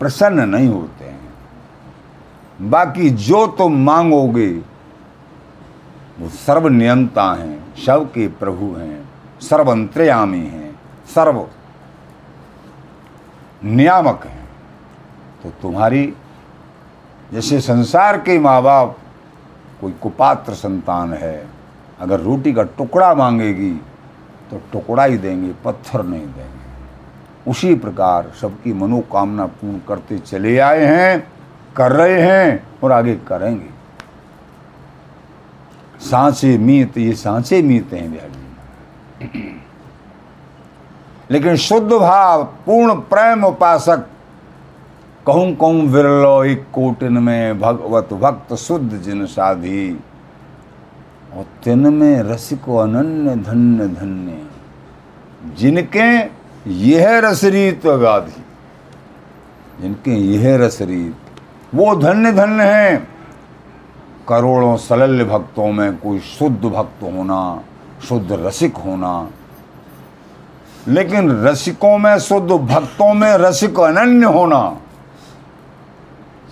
प्रसन्न 0.00 0.48
नहीं 0.48 0.68
होते 0.68 1.04
हैं। 1.04 2.70
बाकी 2.70 3.10
जो 3.10 3.46
तुम 3.58 3.76
मांगोगे, 3.84 4.50
वो 6.18 6.28
सर्व 6.28 6.68
नियंता 6.68 7.32
हैं, 7.34 7.74
शव 7.76 8.04
के 8.04 8.26
प्रभु 8.34 8.74
हैं, 8.74 9.08
सर्वंत्रयामी 9.40 10.38
हैं, 10.38 10.70
सर्व 11.14 11.40
नियामक 13.62 14.24
हैं। 14.26 14.48
तो 15.42 15.50
तुम्हारी, 15.62 16.12
जैसे 17.32 17.60
संसार 17.60 18.18
के 18.18 18.38
माँ 18.38 18.62
बाप 18.62 18.96
कोई 19.80 19.92
कुपात्र 19.92 20.54
संतान 20.54 21.12
है, 21.12 21.46
अगर 22.00 22.20
रोटी 22.20 22.52
का 22.52 22.62
टुकड़ा 22.62 23.14
मांगेगी 23.14 23.72
तो 24.50 24.60
टुकड़ा 24.72 25.04
ही 25.04 25.18
देंगे, 25.18 25.52
पत्थर 25.64 26.02
नहीं 26.02 26.26
देंगे। 26.26 27.50
उसी 27.50 27.74
प्रकार 27.74 28.30
सबकी 28.40 28.72
मनोकामना 28.72 29.46
पूर्ण 29.46 29.78
करते 29.88 30.18
चले 30.18 30.58
आए 30.58 30.84
हैं, 30.84 31.20
कर 31.76 31.92
रहे 31.92 32.20
हैं 32.22 32.62
और 32.82 32.92
आगे 32.92 33.14
करेंगे। 33.28 33.68
सांचे 36.00 36.56
मीत, 36.58 36.98
ये 36.98 37.12
सांचे 37.14 37.62
मीत 37.62 37.92
हैं 37.92 38.10
बिहारी 38.12 38.38
लेकिन 41.30 41.56
शुद्ध 41.56 41.92
भाव, 41.92 42.42
पूर्ण 42.66 42.94
प्रेम 42.94 43.44
उपासक, 43.44 44.06
कहूँ 45.26 45.54
कहूँ 45.54 45.86
विरलो 45.86 46.42
एक 46.44 46.64
कोटिन 46.72 47.18
में 47.18 47.60
भगवत 47.60 48.12
भक्त 48.12 48.54
शुद्ध 48.54 48.96
जिन 48.96 49.26
साधी, 49.26 49.90
और 51.36 51.46
तिन 51.64 51.92
में 51.94 52.22
रसिको 52.22 52.76
अनन्य 52.76 53.36
धन्य 53.36 53.88
धन्य, 53.88 54.42
जिनके 55.58 56.08
यह 56.70 57.18
रसरीत 57.18 57.86
गाधी 57.86 58.42
जिनके 59.80 60.10
यह 60.10 60.56
रसरीत, 60.56 61.16
वो 61.74 61.94
धन्य 61.96 62.32
धन्य 62.32 62.62
हैं। 62.62 63.08
करोड़ों 64.28 64.76
सलल्य 64.76 65.24
भक्तों 65.24 65.70
में 65.72 65.96
कोई 65.96 66.18
शुद्ध 66.18 66.64
भक्त 66.64 67.02
होना, 67.02 67.62
शुद्ध 68.08 68.32
रसिक 68.32 68.76
होना 68.76 69.30
लेकिन 70.88 71.30
रसिकों 71.44 71.96
में, 71.98 72.18
शुद्ध 72.18 72.50
भक्तों 72.50 73.12
में 73.14 73.32
रसिक 73.38 73.80
अनन्य 73.80 74.26
होना, 74.26 74.60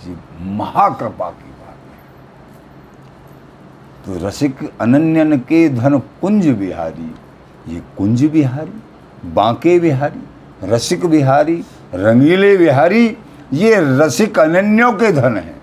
ये 0.07 0.15
महाकृपा 0.55 1.29
की 1.29 1.49
बात 1.51 1.77
है। 1.85 1.99
तो 4.05 4.27
रसिक 4.27 4.55
अनन्यन 4.81 5.37
के 5.39 5.67
धन 5.69 5.97
कुंज 6.21 6.47
बिहारी, 6.49 7.15
ये 7.67 7.81
कुंज 7.97 8.23
बिहारी, 8.25 8.81
बांके 9.25 9.79
बिहारी, 9.79 10.23
रसिक 10.63 11.05
बिहारी, 11.05 11.63
रंगीले 11.95 12.55
बिहारी, 12.57 13.17
ये 13.53 13.75
रसिक 13.99 14.39
अनन्यों 14.39 14.91
के 14.93 15.11
धन 15.11 15.37
हैं। 15.37 15.57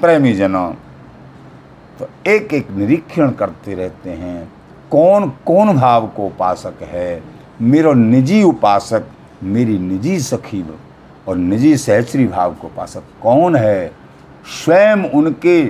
प्रेमी 0.00 0.32
जनों 0.32 0.70
तो 1.98 2.08
एक 2.26 2.52
एक 2.54 2.70
निरीक्षण 2.70 3.30
करते 3.30 3.74
रहते 3.74 4.10
हैं 4.10 4.52
कौन 4.90 5.28
कौन 5.46 5.76
भाव 5.76 6.06
को 6.06 6.26
उपासक 6.26 6.82
है 6.82 7.37
मेरा 7.62 7.92
निजी 7.92 8.42
उपासक 8.42 9.04
मेरी 9.42 9.78
निजी 9.78 10.20
सखी 10.20 10.64
और 11.28 11.36
निजी 11.36 11.76
सहचरी 11.76 12.26
भाव 12.26 12.54
को 12.54 12.66
उपासक 12.66 13.02
कौन 13.22 13.56
है? 13.56 13.92
स्वयं 14.64 15.10
उनके 15.10 15.66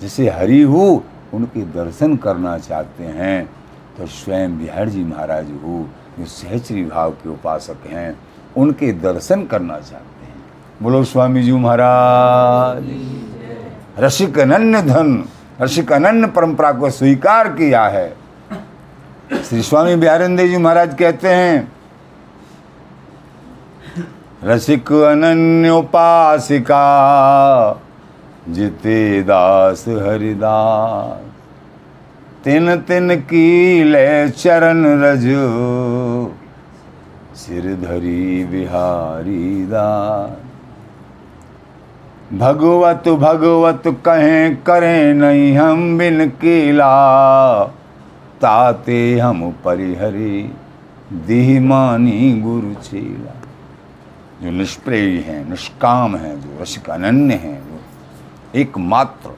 जैसे 0.00 0.28
हरि 0.28 0.62
हो, 0.62 1.04
उनके 1.34 1.60
दर्शन 1.60 2.16
करना 2.16 2.58
चाहते 2.58 3.04
हैं। 3.04 3.50
तो 3.98 4.06
स्वयं 4.06 4.58
बिहार 4.58 4.88
जी 4.88 5.04
महाराज 5.04 5.50
हो, 5.50 5.88
जो 6.18 6.24
सहस्री 6.24 6.84
भाव 6.84 7.10
के 7.10 7.28
उपासक 7.28 7.86
हैं, 7.86 8.18
उनके 8.56 8.92
दर्शन 8.92 9.44
करना 9.44 9.78
चाहते 9.78 10.26
हैं। 10.26 10.44
बोलो 10.82 11.04
स्वामी 11.04 11.42
जी 11.42 11.52
महाराज। 11.52 12.84
रसिक 13.98 14.38
अनन्य 14.38 14.82
धन, 14.82 15.24
रसिक 15.60 15.92
अनन्य 15.92 16.26
परंपरा 16.26 16.72
को 16.72 16.90
स्वीकार 16.90 17.48
किया 17.48 17.84
है। 17.84 18.27
श्री 19.28 19.62
स्वामी 19.62 19.94
बिहारेंद्र 19.96 20.46
जी 20.46 20.56
महाराज 20.56 20.94
कहते 20.94 21.28
हैं, 21.28 21.72
रसिक 24.44 24.92
अनन्य 24.92 25.70
उपासिका 25.70 26.80
जिते 28.48 29.22
दास 29.22 29.84
हरिदास, 29.88 31.20
तिन 32.44 32.76
तिन 32.88 33.14
की 33.22 33.84
ले 33.84 34.28
चरण 34.30 34.84
रज, 35.02 35.26
सिर 37.36 37.74
धरी 37.82 38.44
बिहारी 38.44 39.64
दास। 39.66 40.30
भगवत 42.34 43.08
भगवत 43.20 43.82
कहें 44.04 44.56
करें 44.62 45.14
नहीं 45.14 45.52
हम 45.56 45.98
बिन 45.98 46.28
केला 46.40 46.94
ताते 48.40 49.18
हम 49.18 49.50
परिहरी 49.64 50.52
दिहमानी 51.12 52.40
गुरु 52.40 52.74
चेला। 52.74 53.34
जो 54.42 54.50
निष्प्रेय 54.50 55.18
हैं, 55.18 55.48
निष्काम 55.50 56.16
हैं, 56.16 56.40
जो 56.40 56.62
रसिक 56.62 56.90
अनन्य 56.90 57.34
हैं 57.34 57.58
जो 57.64 58.58
एकमात्र 58.58 59.30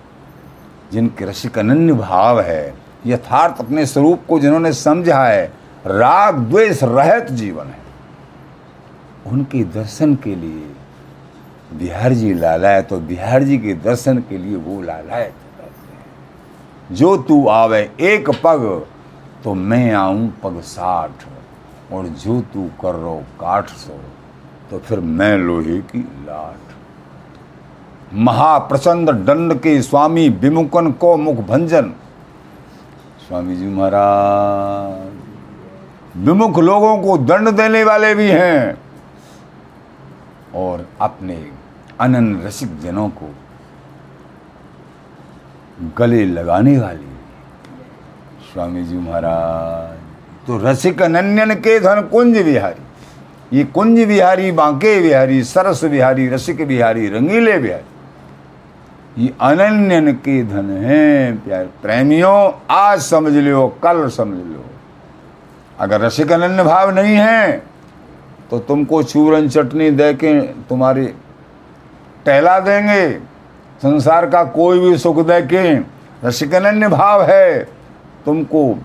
जिनके 0.93 1.25
रसिक 1.25 1.59
अनन्य 1.59 1.93
भाव 1.93 2.41
है, 2.41 2.75
यथार्थ 3.07 3.61
अपने 3.61 3.87
स्वरूप 3.87 4.23
को 4.29 4.39
जिन्होंने 4.41 4.73
समझा 4.73 5.25
है, 5.25 5.47
राग, 5.87 6.39
द्वेष 6.39 6.83
रहित 6.83 7.31
जीवन 7.33 7.67
है। 7.67 7.79
उनके 9.27 9.65
दर्शन 9.65 10.15
के 10.15 10.35
लिए 10.35 11.79
बिहार 11.79 12.13
जी 12.13 12.35
लालायत 12.35 12.89
तो 12.89 12.99
बिहार 13.01 13.43
जी 13.43 13.59
के 13.59 13.75
दर्शन 13.75 14.19
के 14.19 14.39
लिए 14.39 14.57
वो 14.57 14.81
लालायत 14.83 15.35
जो 16.91 17.17
तू 17.23 17.47
आवे 17.49 17.81
एक 18.03 18.31
पग 18.45 18.63
तो 19.45 19.55
मैं 19.55 19.93
आऊँ 19.95 20.29
पग 20.43 20.61
साठ। 20.63 21.25
और 21.93 22.07
जो 22.07 22.41
तू 22.53 22.69
कर 22.83 22.95
रो 22.95 23.15
काठ 23.41 23.69
सो 23.69 24.01
तो 24.71 24.79
फिर 24.79 25.01
मैं 25.01 25.37
लोहे 25.39 25.79
की 25.85 26.01
लाठ। 26.27 28.15
महाप्रचंड 28.21 29.11
दंड 29.27 29.55
के 29.61 29.81
स्वामी 29.83 30.29
विमुकन 30.29 30.91
को 30.93 31.17
मुख 31.17 31.37
भंजन। 31.47 31.93
स्वामी 33.21 33.57
जी 33.57 33.67
महाराज, 33.69 35.11
विमुख 36.19 36.59
लोगों 36.59 36.97
को 36.99 37.17
दंड 37.19 37.49
देने 37.57 37.83
वाले 37.85 38.15
भी 38.15 38.29
हैं। 38.29 38.79
और 40.57 40.87
अपने 41.01 41.37
अनन 42.01 42.41
रसिक 42.43 42.81
जनों 42.81 43.09
को 43.11 43.29
गले 45.99 46.25
लगाने 46.27 46.77
वाली। 46.79 47.09
स्वामी 48.53 48.83
जी 48.85 48.97
महाराज 48.97 49.99
तो 50.47 50.57
रसिक 50.61 51.03
अनन्यन 51.03 51.55
के 51.57 51.79
धन 51.81 52.01
कुंज 52.13 52.37
बिहारी, 52.39 52.83
ये 53.53 53.65
कुंज 53.67 53.99
बिहारी, 54.09 54.51
बांके 54.53 55.01
बिहारी, 55.01 55.43
सरस 55.45 55.85
बिहारी, 55.85 56.29
रसिक 56.29 56.67
बिहारी, 56.69 57.09
रंगीले 57.09 57.59
बिहारी, 57.59 57.89
ये 59.19 59.33
अनन्यन 59.43 60.13
के 60.15 60.43
धन 60.45 60.71
हैं, 60.83 61.45
प्यार 61.45 61.65
प्रेमियों, 61.83 62.53
आज 62.71 63.01
समझ 63.03 63.33
लो, 63.35 63.67
कल 63.83 64.09
समझ 64.11 64.39
लो। 64.39 64.65
अगर 65.79 66.01
रसिक 66.01 66.33
अनन्य 66.33 66.63
भाव 66.65 66.91
नहीं 66.91 67.17
है 67.17 67.63
तो 68.51 68.59
तुमको 68.59 69.03
चूरन 69.03 69.49
चटनी 69.49 69.91
दे 69.93 70.13
के 70.15 70.41
तुम्हारी 70.69 71.07
टहला 72.27 72.59
देंगे। 72.61 73.30
संसार 73.83 74.29
का 74.31 74.45
कोई 74.45 74.81
भी 74.81 74.97
सुख 74.99 75.17
दे 75.27 75.41
के 75.43 75.63
रसिक 76.27 76.55
अनन्य 76.55 76.89
भाव 76.89 77.23
है, 77.23 77.65
तुमको 78.25 78.79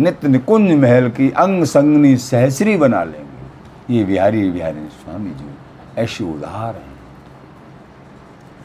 नित्य 0.00 0.28
निकुंज 0.28 0.70
महल 0.72 1.08
की 1.10 1.30
अंग 1.30 1.64
संगनी 1.64 2.16
सहसरी 2.16 2.76
बना 2.76 3.02
लेंगे। 3.04 3.94
ये 3.94 4.04
बिहारी 4.04 4.50
बिहारी 4.50 4.88
स्वामी 4.94 5.30
जी, 5.30 5.50
ऐसे 5.98 6.24
उदार 6.24 6.74
हैं। 6.74 6.96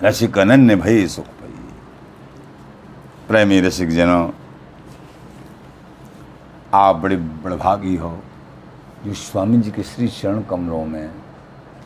रसिक 0.04 0.38
अनन्य 0.38 0.76
भय 0.76 1.08
सुख 1.08 1.26
भई। 1.26 1.54
प्रेमी 3.28 3.60
रसिक 3.62 3.90
जनों 3.90 4.30
आप 6.74 6.96
बड़े 6.96 7.16
बड़भागी 7.16 7.96
हो, 7.96 8.18
जो 9.06 9.14
स्वामी 9.14 9.58
जी 9.58 9.72
के 9.72 9.84
श्री 9.84 10.08
चरण 10.08 10.42
कमलों 10.42 10.86
में 10.86 11.10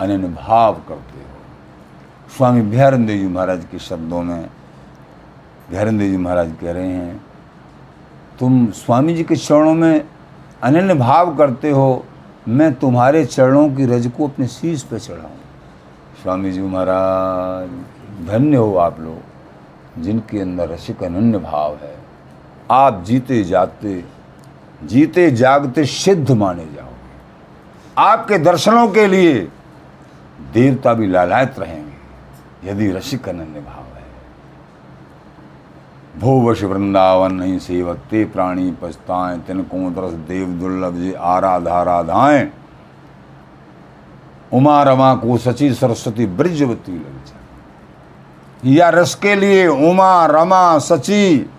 अनन्य 0.01 0.27
भाव 0.27 0.73
करते 0.87 1.19
हो। 1.19 1.36
स्वामी 2.27 2.61
बिहारंदेव 2.61 3.17
जी 3.17 3.27
महाराज 3.27 3.63
के 3.71 3.79
शब्दों 3.79 4.21
में 4.23 4.49
बिहारंदेव 5.69 6.11
जी 6.11 6.17
महाराज 6.17 6.51
कह 6.61 6.71
रहे 6.71 6.87
हैं, 6.87 7.21
तुम 8.39 8.65
स्वामी 8.71 9.13
जी 9.13 9.23
के 9.23 9.35
चरणों 9.35 9.73
में 9.73 10.03
अनन्य 10.63 10.93
भाव 10.93 11.35
करते 11.35 11.69
हो, 11.69 12.05
मैं 12.47 12.73
तुम्हारे 12.73 13.23
चरणों 13.25 13.69
की 13.69 13.85
रज 13.85 14.11
को 14.17 14.27
अपने 14.27 14.47
शीश 14.47 14.83
पर 14.83 14.99
चढ़ाऊँ। 14.99 15.39
स्वामी 16.21 16.51
जी 16.51 16.61
महाराज, 16.61 17.69
धन्य 18.27 18.57
हो 18.57 18.75
आप 18.75 18.99
लोग, 18.99 20.03
जिनके 20.03 20.39
अंदर 20.39 20.69
रसिक 20.69 21.03
अनन्य 21.03 21.37
भाव 21.39 21.75
है। 21.75 21.95
आप 22.71 23.03
जीते 23.05 23.43
जाते, 23.43 24.03
जीते 24.83 25.29
जागते 25.31 25.85
सिद्ध 25.85 26.31
माने 26.31 26.65
जाओगे। 26.65 26.95
आपके 27.97 28.37
दर्शनों 28.39 28.87
के 28.87 29.07
लिए 29.07 29.39
देवता 30.53 30.93
भी 30.93 31.07
लालायत 31.07 31.59
रहेंगे। 31.59 31.86
यदि 32.63 32.91
रसिक 32.91 33.29
अनन्य 33.29 33.59
भाव 33.61 33.83
है, 33.95 34.05
भूवश 36.19 36.63
वृंदावन 36.63 37.33
नहीं 37.33 37.57
सेवकते, 37.59 38.23
प्राणी 38.25 38.71
पछताएँ 38.81 39.39
तिनको 39.39 39.89
दरस 39.91 40.13
देव 40.27 40.47
दुर्लभ 40.59 40.95
जे 40.95 41.13
आराधा 41.13 41.81
राधाएँ 41.83 42.49
उमा 44.53 44.81
रमा 44.83 45.13
को 45.15 45.37
सची 45.37 45.73
सरस्वती 45.73 46.25
ब्रजवती 46.25 46.91
लग 46.91 47.15
या 48.67 48.89
रस 48.89 49.13
के 49.15 49.35
लिए 49.35 49.67
उमा 49.67 50.25
रमा 50.25 50.77
सची, 50.79 51.49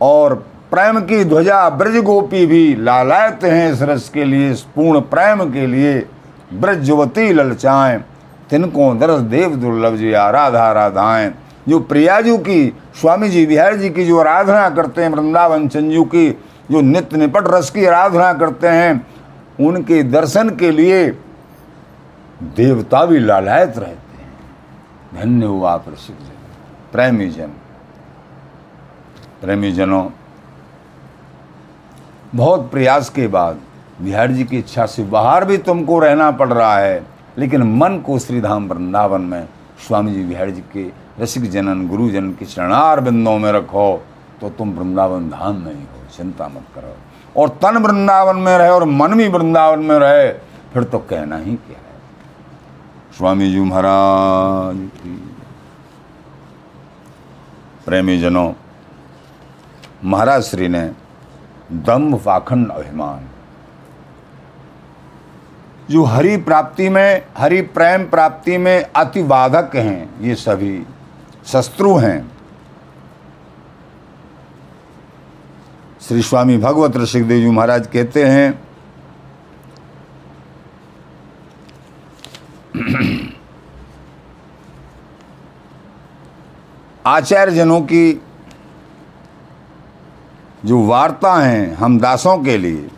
और 0.00 0.34
प्रेम 0.70 1.00
की 1.00 1.24
ध्वजा 1.24 1.68
ब्रज 1.70 1.96
गोपी 2.04 2.44
भी 2.46 2.74
लालायत 2.76 3.44
हैं 3.44 3.72
इस 3.72 3.82
रस 3.82 4.08
के 4.08 4.24
लिए 4.24 4.52
पूर्ण 4.74 5.00
प्रेम 5.06 5.44
के 5.52 5.66
लिए 5.66 5.98
ब्रजवती 6.54 7.32
ललचाएँ। 7.32 7.98
तिनको 8.50 8.94
दरस 8.94 9.20
देव 9.20 9.56
दुर्लभ 9.56 9.96
जी, 9.96 10.12
आराधा 10.12 10.72
राधाएँ। 10.72 11.34
जो 11.68 11.80
प्रियाजू 11.80 12.38
की, 12.38 12.78
स्वामी 13.00 13.28
जी, 13.28 13.46
बिहार 13.46 13.76
जी 13.76 13.90
की 13.90 14.04
जो 14.04 14.18
आराधना 14.18 14.70
करते 14.70 15.02
हैं, 15.02 15.08
वृंदावन 15.08 15.68
चंजू 15.68 16.04
की, 16.04 16.30
जो 16.70 16.80
नित्य 16.80 17.16
निपट 17.16 17.44
रस 17.46 17.70
की 17.70 17.84
आराधना 17.84 18.32
करते 18.32 18.68
हैं, 18.68 19.06
उनके 19.60 20.02
दर्शन 20.02 20.50
के 20.50 20.70
लिए 20.70 21.08
देवता 22.42 23.04
भी 23.04 23.18
लालायत 23.18 23.78
रहते 23.78 24.22
हैं। 24.22 25.22
धन्य 25.22 25.46
हुआ 25.46 25.76
प्रसिद्ध 25.76 26.30
प्रेमी 26.92 27.28
जन। 27.28 27.52
प्रेमी 29.42 29.72
जनों 29.72 30.08
बहुत 32.34 32.70
प्रयास 32.70 33.10
के 33.10 33.26
बाद 33.26 33.60
बिहार 34.02 34.30
जी 34.30 34.44
की 34.44 34.58
इच्छा 34.58 34.86
से 34.86 35.02
बाहर 35.02 35.44
भी 35.44 35.58
तुमको 35.58 35.98
रहना 35.98 36.30
पड़ 36.30 36.52
रहा 36.52 36.78
है। 36.78 37.17
लेकिन 37.38 37.62
मन 37.78 37.98
को 37.98 38.18
श्रीधाम 38.18 38.68
वृंदावन 38.68 39.20
में 39.20 39.48
स्वामी 39.86 40.12
जी 40.14 40.24
बिहार 40.24 40.50
जी 40.50 40.60
के 40.72 40.90
रसिक 41.20 41.50
जनन 41.50 41.86
गुरु 41.88 42.02
गुरुजन 42.02 42.30
के 42.32 42.44
चरणार 42.44 43.00
बिंदों 43.00 43.38
में 43.38 43.50
रखो 43.52 44.04
तो 44.40 44.48
तुम 44.50 44.72
वृंदावन 44.72 45.28
धाम 45.30 45.56
में 45.56 45.74
ही 45.74 45.86
चिंता 46.16 46.48
मत 46.48 46.64
करो। 46.74 46.96
और 47.36 47.48
तन 47.62 47.76
वृंदावन 47.76 48.36
में 48.36 48.56
रहे 48.58 48.70
और 48.70 48.84
मन 48.84 49.14
भी 49.14 49.28
वृंदावन 49.28 49.78
में 49.78 49.96
रहे, 49.96 50.28
फिर 50.72 50.84
तो 50.84 50.98
कहना 50.98 51.36
ही 51.36 51.54
क्या 51.56 51.78
है। 51.78 53.16
स्वामी 53.18 53.50
जी 53.52 53.60
महाराज 53.60 54.76
प्रेमी 57.86 58.18
जनों, 58.18 58.52
महाराज 60.04 60.42
श्री 60.42 60.68
ने 60.68 60.84
दम्भ 61.72 62.20
पाखंड 62.24 62.70
अभिमान 62.70 63.27
जो 65.90 66.04
हरि 66.04 66.36
प्राप्ति 66.36 66.88
में, 66.88 67.22
हरि 67.36 67.60
प्रेम 67.74 68.04
प्राप्ति 68.04 68.58
में 68.58 68.84
अति 68.96 69.22
बाधक 69.22 69.76
हैं, 69.76 70.20
ये 70.20 70.34
सभी 70.34 70.82
शत्रु 71.46 71.96
हैं। 71.96 72.30
श्री 76.00 76.22
स्वामी 76.22 76.56
भगवत 76.58 76.96
ऋषिकदेव 76.96 77.40
जी 77.40 77.50
महाराज 77.50 77.86
कहते 77.86 78.24
हैं 78.24 78.60
आचार्य 87.06 87.54
जनों 87.54 87.80
की 87.80 88.20
जो 90.64 90.82
वार्ता 90.86 91.34
हैं 91.36 91.74
हम 91.74 91.98
दासों 92.00 92.36
के 92.38 92.56
लिए 92.58 92.88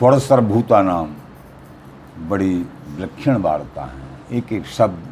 स्वर 0.00 0.18
सर्वभूता 0.18 0.80
नाम 0.82 1.08
बड़ी 2.28 2.54
विलक्षण 2.88 3.36
वार्ता 3.36 3.82
है। 3.84 4.38
एक 4.38 4.52
एक 4.52 4.66
शब्द 4.66 5.02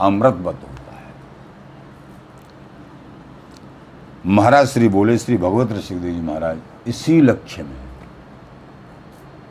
अमृतवत 0.00 0.60
होता 0.62 0.94
है। 0.96 1.12
महाराज 4.26 4.66
श्री 4.66 4.88
बोले, 4.88 5.18
श्री 5.18 5.36
भगवत 5.36 5.72
ऋषिदेव 5.72 6.14
जी 6.14 6.20
महाराज, 6.20 6.58
इसी 6.86 7.20
लक्ष्य 7.20 7.62
में 7.62 7.76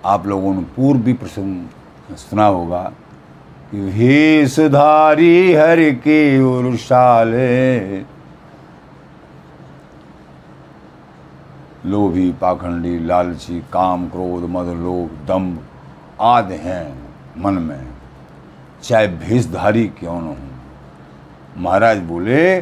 आप 0.05 0.27
लोगों 0.27 0.53
ने 0.55 0.61
पूर्व 0.75 0.99
भी 0.99 1.13
प्रसंग 1.13 2.15
सुना 2.15 2.45
होगा 2.45 2.83
कि 3.71 3.81
भेषधारी 3.81 5.53
हर 5.53 5.79
के 5.93 6.41
उर्शाले 6.41 7.97
लोभी, 11.87 12.31
पाखंडी, 12.31 12.99
लालची, 12.99 13.59
काम, 13.73 14.07
क्रोध, 14.07 14.49
मद, 14.49 14.65
लोभ, 14.65 15.27
दम्भ 15.27 15.59
आदि 16.21 16.55
हैं 16.55 16.99
मन 17.37 17.53
में। 17.53 17.87
चाहे 18.83 19.07
भेषधारी 19.07 19.87
क्यों 19.87 20.21
न 20.21 20.25
हो। 20.25 20.35
महाराज 21.57 21.97
बोले, 21.97 22.55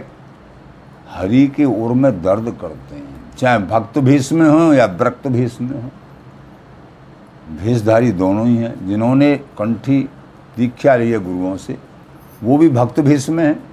हरि 1.09 1.47
के 1.47 1.65
ओर 1.65 1.93
में 1.93 2.21
दर्द 2.21 2.57
करते 2.61 2.95
हैं। 2.95 3.35
चाहे 3.37 3.59
भक्त 3.59 3.99
भेष 3.99 4.31
में 4.31 4.49
हो 4.49 4.73
या 4.73 4.85
व्रक्त 4.85 5.27
भेष 5.27 5.61
में 5.61 5.83
हो। 5.83 5.89
भेषधारी 7.63 8.11
दोनों 8.11 8.47
ही 8.47 8.57
हैं। 8.57 8.87
जिन्होंने 8.87 9.35
कंठी 9.35 10.09
दीक्षा 10.57 10.95
ली 10.95 11.11
है 11.11 11.19
गुरुओं 11.19 11.57
से, 11.57 11.77
वो 12.43 12.57
भी 12.57 12.69
भक्त 12.69 12.99
भेष 12.99 13.29
में 13.29 13.43
हैं। 13.43 13.63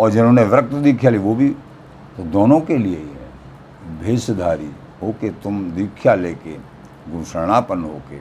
और 0.00 0.10
जिन्होंने 0.10 0.42
व्रक्त 0.42 0.74
दीक्षा 0.74 1.08
ली, 1.08 1.18
वो 1.18 1.34
भी 1.34 1.48
तो 2.16 2.22
दोनों 2.22 2.60
के 2.60 2.76
लिए 2.76 2.96
ही। 2.96 3.17
भेषधारी 4.00 4.70
होके 5.02 5.30
तुम 5.42 5.70
दीक्षा 5.70 6.14
लेके 6.14 6.52
गुरुशरणापन 7.10 7.82
होके 7.82 8.18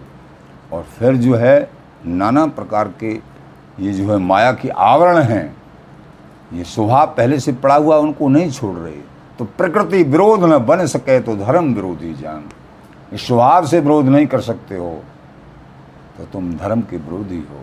और 0.71 0.83
फिर 0.97 1.15
जो 1.17 1.35
है 1.35 1.69
नाना 2.05 2.45
प्रकार 2.47 2.87
के 2.99 3.13
ये 3.79 3.93
जो 3.93 4.11
है 4.11 4.17
माया 4.19 4.51
के 4.53 4.69
आवरण 4.69 5.17
हैं 5.23 5.55
ये 6.53 6.63
स्वभाव 6.65 7.07
पहले 7.07 7.39
से 7.39 7.51
पड़ा 7.53 7.75
हुआ 7.75 7.97
उनको 7.97 8.27
नहीं 8.27 8.51
छोड़ 8.51 8.75
रहे। 8.75 9.01
तो 9.39 9.45
प्रकृति 9.57 10.03
विरोध 10.03 10.43
न 10.43 10.57
बन 10.65 10.85
सके 10.87 11.19
तो 11.19 11.35
धर्म 11.35 11.73
विरोधी 11.73 12.13
जान। 12.13 12.43
इस 13.13 13.25
स्वभाव 13.27 13.65
से 13.65 13.79
विरोध 13.79 14.05
नहीं 14.05 14.27
कर 14.27 14.41
सकते 14.41 14.77
हो 14.77 14.93
तो 16.17 16.25
तुम 16.25 16.53
धर्म 16.57 16.81
के 16.81 16.97
विरोधी 16.97 17.39
हो। 17.41 17.59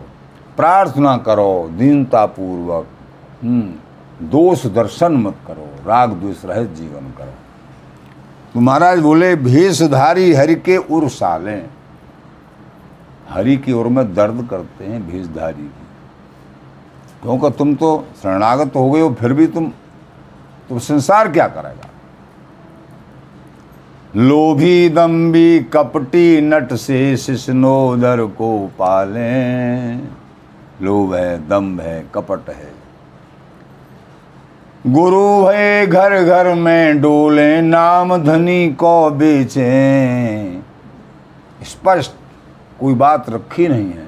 प्रार्थना 0.57 1.15
करो 1.17 1.69
दीनता 1.71 2.25
पूर्वक 2.27 2.87
हम्म, 3.43 4.27
दोष 4.29 4.65
दर्शन 4.67 5.17
मत 5.17 5.37
करो 5.47 5.67
राग 5.87 6.13
द्वेष 6.13 6.45
रहित 6.45 6.69
जीवन 6.71 7.11
करो। 7.17 7.33
तो 8.55 8.61
महाराज 8.61 8.99
बोले 8.99 9.35
भेषधारी 9.35 10.33
हरि 10.33 10.55
के 10.55 10.75
उर 10.77 11.07
सालें। 11.09 11.65
हरि 13.29 13.55
की 13.57 13.73
ओर 13.73 13.87
में 13.87 14.13
दर्द 14.13 14.47
करते 14.49 14.85
हैं 14.85 15.01
भेषधारी 15.07 15.63
की 15.63 15.83
क्योंकि 17.21 17.49
तुम 17.57 17.73
तो 17.75 17.89
शरणागत 18.23 18.75
हो 18.75 18.89
गए 18.91 19.01
हो, 19.01 19.13
फिर 19.13 19.33
भी 19.33 19.47
तुम 19.47 19.71
तो 20.69 20.79
संसार 20.79 21.31
क्या 21.31 21.47
करेगा? 21.47 21.89
लोभी 24.15 24.89
दम्बी 24.89 25.59
कपटी 25.73 26.41
नट 26.41 26.73
से 26.73 27.17
शिष्णोदर 27.17 28.25
को 28.37 28.67
पालें। 28.79 30.07
लोभ 30.81 31.13
है, 31.15 31.47
दम्भ 31.47 31.81
है, 31.81 32.05
कपट 32.15 32.49
है 32.49 32.71
गुरु 34.87 35.45
है 35.45 35.87
घर 35.87 36.23
घर 36.23 36.53
में 36.53 37.01
डोले, 37.01 37.61
नाम 37.61 38.17
धनी 38.17 38.67
को 38.73 39.09
बेचे। 39.09 40.61
स्पष्ट, 41.63 42.11
कोई 42.79 42.93
बात 42.93 43.29
रखी 43.29 43.67
नहीं 43.67 43.89
है। 43.91 44.05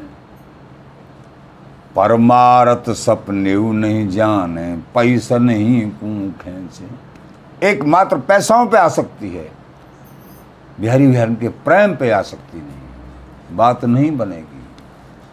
परमारत 1.96 2.84
सपने 2.90 3.56
नहीं 3.74 4.08
जाने, 4.10 4.78
पैसा 4.96 5.38
नहीं 5.38 5.82
कू 5.92 6.32
खेचे। 6.42 6.88
एकमात्र 7.68 8.18
पैसों 8.18 8.66
पे 8.66 8.78
आ 8.78 8.88
सकती 8.88 9.30
है। 9.30 9.50
बिहारी 10.80 11.08
बिहार 11.08 11.30
के 11.34 11.48
प्रेम 11.48 11.96
पे 11.96 12.12
आ 12.12 12.22
सकती 12.22 12.58
नहीं। 12.58 13.58
बात 13.58 13.86
नहीं 13.86 14.18
बनेगी, 14.18 14.64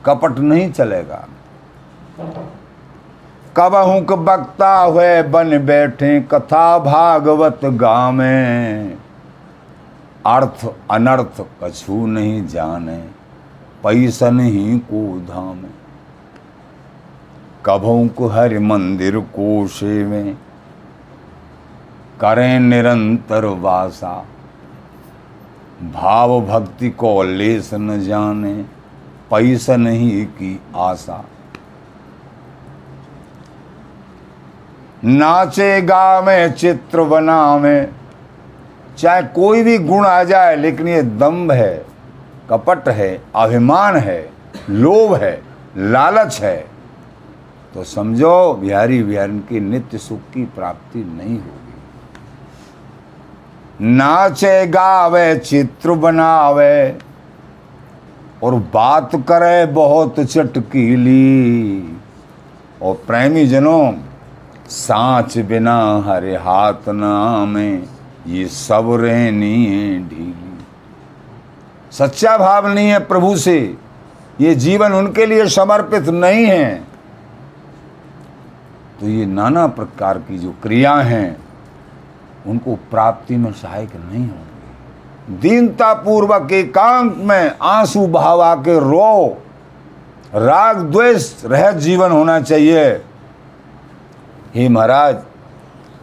कपट 0.07 0.39
नहीं 0.39 0.73
चलेगा। 0.73 1.25
कब 3.57 3.75
हूँ 3.77 4.01
बकता 4.25 4.77
हुए 4.77 5.23
बन 5.23 5.59
बैठे 5.67 6.21
कथा 6.33 6.79
भागवत 6.79 7.61
गामे 7.75 8.35
अर्थ 10.27 10.65
अनर्थ 10.91 11.41
कछु 11.63 12.07
नहीं 12.07 12.47
जाने, 12.47 12.97
पैसन 13.85 14.41
ही 14.41 14.79
को 14.91 15.03
धाम 15.29 15.63
कभों 17.67 18.07
को 18.09 18.27
हर 18.29 18.59
मंदिर 18.61 19.19
कोशे 19.35 20.05
में, 20.05 20.35
करें 22.21 22.59
निरंतर 22.61 23.45
वासा। 23.61 24.15
भाव 25.93 26.41
भक्ति 26.41 26.91
को 26.91 27.23
लेस 27.23 27.71
न 27.75 28.01
जाने, 28.05 28.55
पैसन 29.31 29.87
ही 29.87 30.25
की 30.25 30.59
आशा। 30.77 31.25
नाचे 35.05 35.81
में 36.23 36.53
चित्र 36.53 37.03
बना 37.03 37.59
में 37.59 37.89
चाहे 38.99 39.23
कोई 39.23 39.63
भी 39.63 39.79
गुण 39.79 40.07
आ 40.07 40.25
जाए, 40.25 40.57
लेकिन 40.57 40.89
ये 40.89 41.03
दम्भ 41.03 41.53
है, 41.53 41.87
कपट 42.51 42.89
है, 42.89 43.23
अभिमान 43.35 43.97
है, 43.97 44.31
लोभ 44.71 45.15
है, 45.15 45.43
लालच 45.77 46.41
है। 46.41 46.67
तो 47.75 47.85
समझो, 47.85 48.55
बिहारी 48.55 49.03
बिहारी 49.03 49.39
की 49.39 49.61
नित्य 49.61 49.99
सुख 49.99 50.19
की 50.19 50.45
प्राप्ति 50.45 50.99
नहीं 50.99 51.37
होगी। 51.37 51.75
नाचे 53.97 54.67
गावे 54.67 55.37
चित्र 55.37 55.93
बनावे, 55.93 56.99
और 58.43 58.55
बात 58.55 59.11
करे 59.15 59.67
बहुत 59.67 60.21
चटकीली। 60.21 61.99
और 62.83 62.95
प्रेमी 62.95 63.47
जनों 63.47 63.93
सांच 64.69 65.39
बिना 65.39 66.05
हरे 66.07 66.37
हाथ 66.37 66.89
नामे, 66.89 67.83
ये 68.27 68.47
सब 68.47 68.99
रहनी 69.01 69.67
है 69.67 70.09
ढीली। 70.09 70.65
सच्चा 71.93 72.39
भाव 72.39 72.67
नहीं 72.67 72.89
है 72.89 72.99
प्रभु 72.99 73.37
से, 73.37 73.77
ये 74.41 74.55
जीवन 74.55 74.93
उनके 74.93 75.27
लिए 75.27 75.47
समर्पित 75.47 76.09
नहीं 76.09 76.45
है। 76.47 76.75
तो 79.01 79.09
ये 79.09 79.27
नाना 79.27 79.67
प्रकार 79.67 80.19
की 80.19 80.39
जो 80.39 80.55
क्रिया 80.63 80.95
हैं, 80.95 81.37
उनको 82.47 82.75
प्राप्ति 82.75 83.37
में 83.37 83.53
सहायक 83.53 83.91
नहीं 83.97 84.29
होंगे। 84.29 85.41
दीनता 85.41 85.95
पूर्वक 85.95 86.53
एकांत 86.53 87.15
में 87.17 87.53
आँसू 87.63 88.07
बहावा 88.07 88.55
के 88.55 88.79
रो। 88.79 89.43
राग 90.35 90.79
द्वेष 90.79 91.45
रहित 91.45 91.75
जीवन 91.75 92.11
होना 92.11 92.41
चाहिए। 92.41 93.05
हे 94.55 94.69
महाराज, 94.69 95.17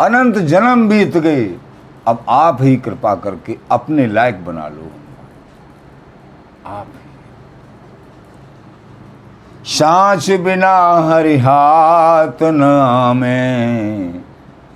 अनंत 0.01 0.37
जन्म 0.47 0.87
बीत 0.89 1.17
गए, 1.17 1.43
अब 2.07 2.25
आप 2.29 2.61
ही 2.61 2.75
कृपा 2.77 3.13
करके 3.15 3.55
अपने 3.71 4.07
लायक 4.07 4.43
बना 4.45 4.67
लो। 4.67 4.91
आप 6.67 6.87
सांच 9.67 10.29
बिना 10.41 10.73
हरिहात 11.07 12.43
नामे 12.43 13.29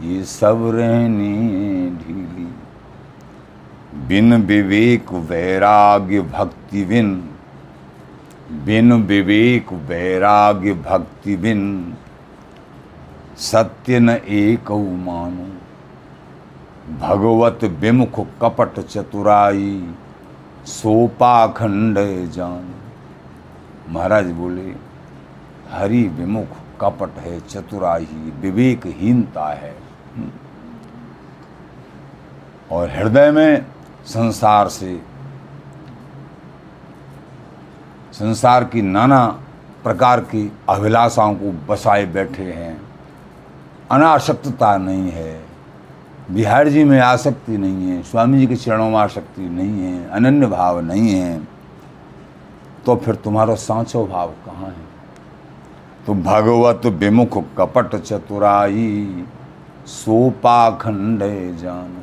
ये 0.03 0.23
सब 0.25 0.63
रहनी 0.75 1.89
ढीली। 1.97 2.47
बिन 4.07 4.33
विवेक 4.45 5.11
वैराग्य 5.29 6.21
भक्ति 6.33 6.85
बिन 6.85 7.13
बिन 8.65 8.93
विवेक 9.03 9.73
वैराग्य 9.89 10.73
भक्ति 10.81 11.35
बिन 11.35 11.61
सत्य 13.37 13.99
न 13.99 14.09
एक 14.09 14.71
मानो। 14.71 15.51
भगवत 16.99 17.63
विमुख 17.63 18.27
कपट 18.41 18.79
चतुराई, 18.79 19.93
सोपाखंड 20.65 21.97
जान। 22.31 22.73
महाराज 23.89 24.31
बोले, 24.31 24.75
हरि 25.71 26.03
विमुख 26.03 26.47
कपट 26.81 27.19
है 27.19 27.39
चतुराई, 27.39 28.33
विवेकहीनता 28.39 29.53
है। 29.53 29.75
और 32.71 32.89
हृदय 32.89 33.31
में 33.31 33.65
संसार 34.05 34.67
से, 34.67 35.01
संसार 38.13 38.63
की 38.63 38.81
नाना 38.81 39.27
प्रकार 39.83 40.19
की 40.19 40.51
अभिलाषाओं 40.69 41.35
को 41.35 41.51
बसाए 41.51 42.05
बैठे 42.05 42.43
हैं। 42.43 42.84
अनासक्तता 43.91 44.77
नहीं 44.77 45.11
है। 45.11 45.41
बिहार 46.31 46.69
जी 46.69 46.83
में 46.83 46.99
आसक्ति 46.99 47.57
नहीं 47.57 47.89
है, 47.89 48.03
स्वामी 48.03 48.39
जी 48.39 48.47
के 48.47 48.55
चरणों 48.55 48.89
में 48.89 48.97
आसक्ति 48.97 49.41
नहीं 49.41 49.83
है, 49.83 50.09
अनन्य 50.09 50.47
भाव 50.47 50.79
नहीं 50.79 51.09
है। 51.09 51.47
तो 52.85 52.95
फिर 52.95 53.15
तुम्हारा 53.15 53.55
सांचो 53.55 54.05
भाव 54.05 54.29
कहाँ 54.45 54.67
है? 54.67 54.95
तो 56.07 56.13
भगवत 56.13 56.85
विमुख 56.85 57.43
कपट 57.57 57.95
चतुराई, 57.95 59.25
सोपाखंड 59.85 61.19
जान। 61.57 61.97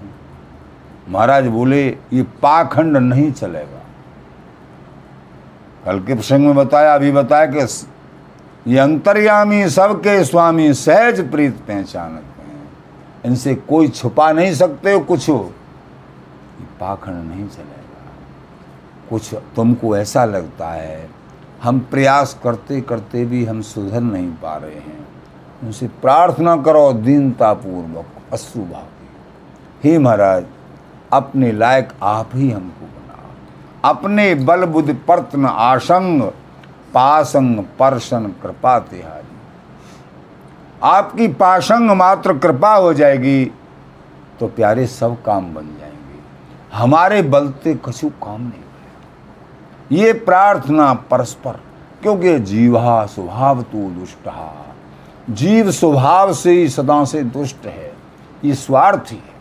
महाराज 1.09 1.47
बोले, 1.47 1.89
ये 1.89 2.23
पाखंड 2.23 2.97
नहीं 2.97 3.33
चलेगा। 3.33 3.83
कल 5.85 6.01
के 6.01 6.15
प्रसंग 6.15 6.47
में 6.47 6.55
बताया, 6.55 6.95
अभी 6.95 7.13
बताया 7.13 7.47
कि 7.47 7.61
ये 8.67 8.79
अंतर्यामी 8.79 9.69
सबके 9.71 10.25
स्वामी 10.25 10.73
सहज 10.75 11.21
प्रीत 11.31 11.57
पहचानते 11.69 12.43
हैं। 12.43 12.69
इनसे 13.25 13.55
कोई 13.55 13.89
छुपा 13.89 14.31
नहीं 14.33 14.53
सकते 14.55 14.93
हो 14.93 15.01
कुछ। 15.01 15.29
ये 15.29 16.67
पाखंड 16.81 17.29
नहीं 17.29 17.47
चलेगा। 17.49 17.81
कुछ 19.11 19.35
तुमको 19.57 19.97
ऐसा 19.97 20.25
लगता 20.25 20.69
है, 20.69 21.09
हम 21.63 21.81
प्रयास 21.81 22.37
करते 22.45 22.81
करते 22.81 23.25
भी 23.25 23.45
हम 23.45 23.61
सुधर 23.63 24.01
नहीं 24.01 24.31
पा 24.33 24.57
रहे 24.57 24.75
हैं। 24.75 25.07
उनसे 25.63 25.89
प्रार्थना 26.03 26.57
करो 26.57 26.93
दीनता 26.93 27.53
पूर्वक 27.55 28.33
अश्रुभाव। 28.33 28.87
हे 29.85 29.99
महाराज, 29.99 30.45
अपने 31.13 31.53
लायक 31.53 31.89
आप 32.03 32.31
ही 32.35 32.51
हमको 32.51 32.87
बना 32.87 33.89
अपने 33.89 34.35
बल 34.35 34.65
बुद्धि 34.65 34.93
पर्तन 34.93 35.47
आसंग 35.47 36.23
पासंग 36.95 37.65
परसन 37.79 38.33
कृपा 38.43 38.79
तिहारी। 38.81 39.37
आपकी 40.83 41.29
पासंग 41.29 41.91
मात्र 41.91 42.39
कृपा 42.39 42.75
हो 42.75 42.93
जाएगी 42.95 43.45
तो 44.41 44.47
प्यारे 44.49 44.87
सब 44.87 45.23
काम 45.23 45.55
बन 45.55 45.67
जाएँगे। 45.81 46.21
हमारे 46.73 47.23
बलते 47.23 47.75
कछु 47.85 48.09
काम 48.23 48.41
नहीं 48.41 48.61
ये 49.93 50.13
प्रार्थना 50.13 50.93
परस्पर, 51.11 51.61
क्योंकि 52.03 52.39
जीवा 52.41 53.05
स्वभाव 53.07 53.63
तो 53.63 53.89
दुष्ट 53.91 54.29
जीव 55.31 55.71
स्वभाव 55.71 56.33
से 56.33 56.53
ही 56.53 56.69
सदा 56.69 57.05
से 57.05 57.23
दुष्ट 57.25 57.67
है, 57.67 57.93
ये 58.45 58.55
स्वार्थी 58.55 59.17
है। 59.17 59.33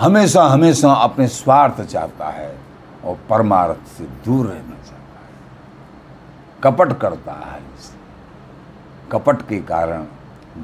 हमेशा 0.00 0.42
हमेशा 0.44 0.92
अपने 0.92 1.26
स्वार्थ 1.28 1.80
चाहता 1.82 2.28
है 2.28 2.54
और 3.04 3.18
परमार्थ 3.30 3.88
से 3.88 4.04
दूर 4.24 4.46
रहना। 4.46 4.74
कपट 6.64 6.92
करता 6.92 7.32
है। 7.32 7.62
कपट 9.12 9.48
के 9.48 9.58
कारण 9.58 10.04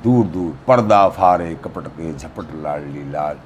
दूर 0.00 0.26
दूर 0.26 0.59
पर्दा 0.68 1.09
फारे 1.09 1.54
कपट 1.54 1.87
के 1.87 2.14
झपट 2.14 2.44
लाडली 2.54 3.11
लाल। 3.11 3.37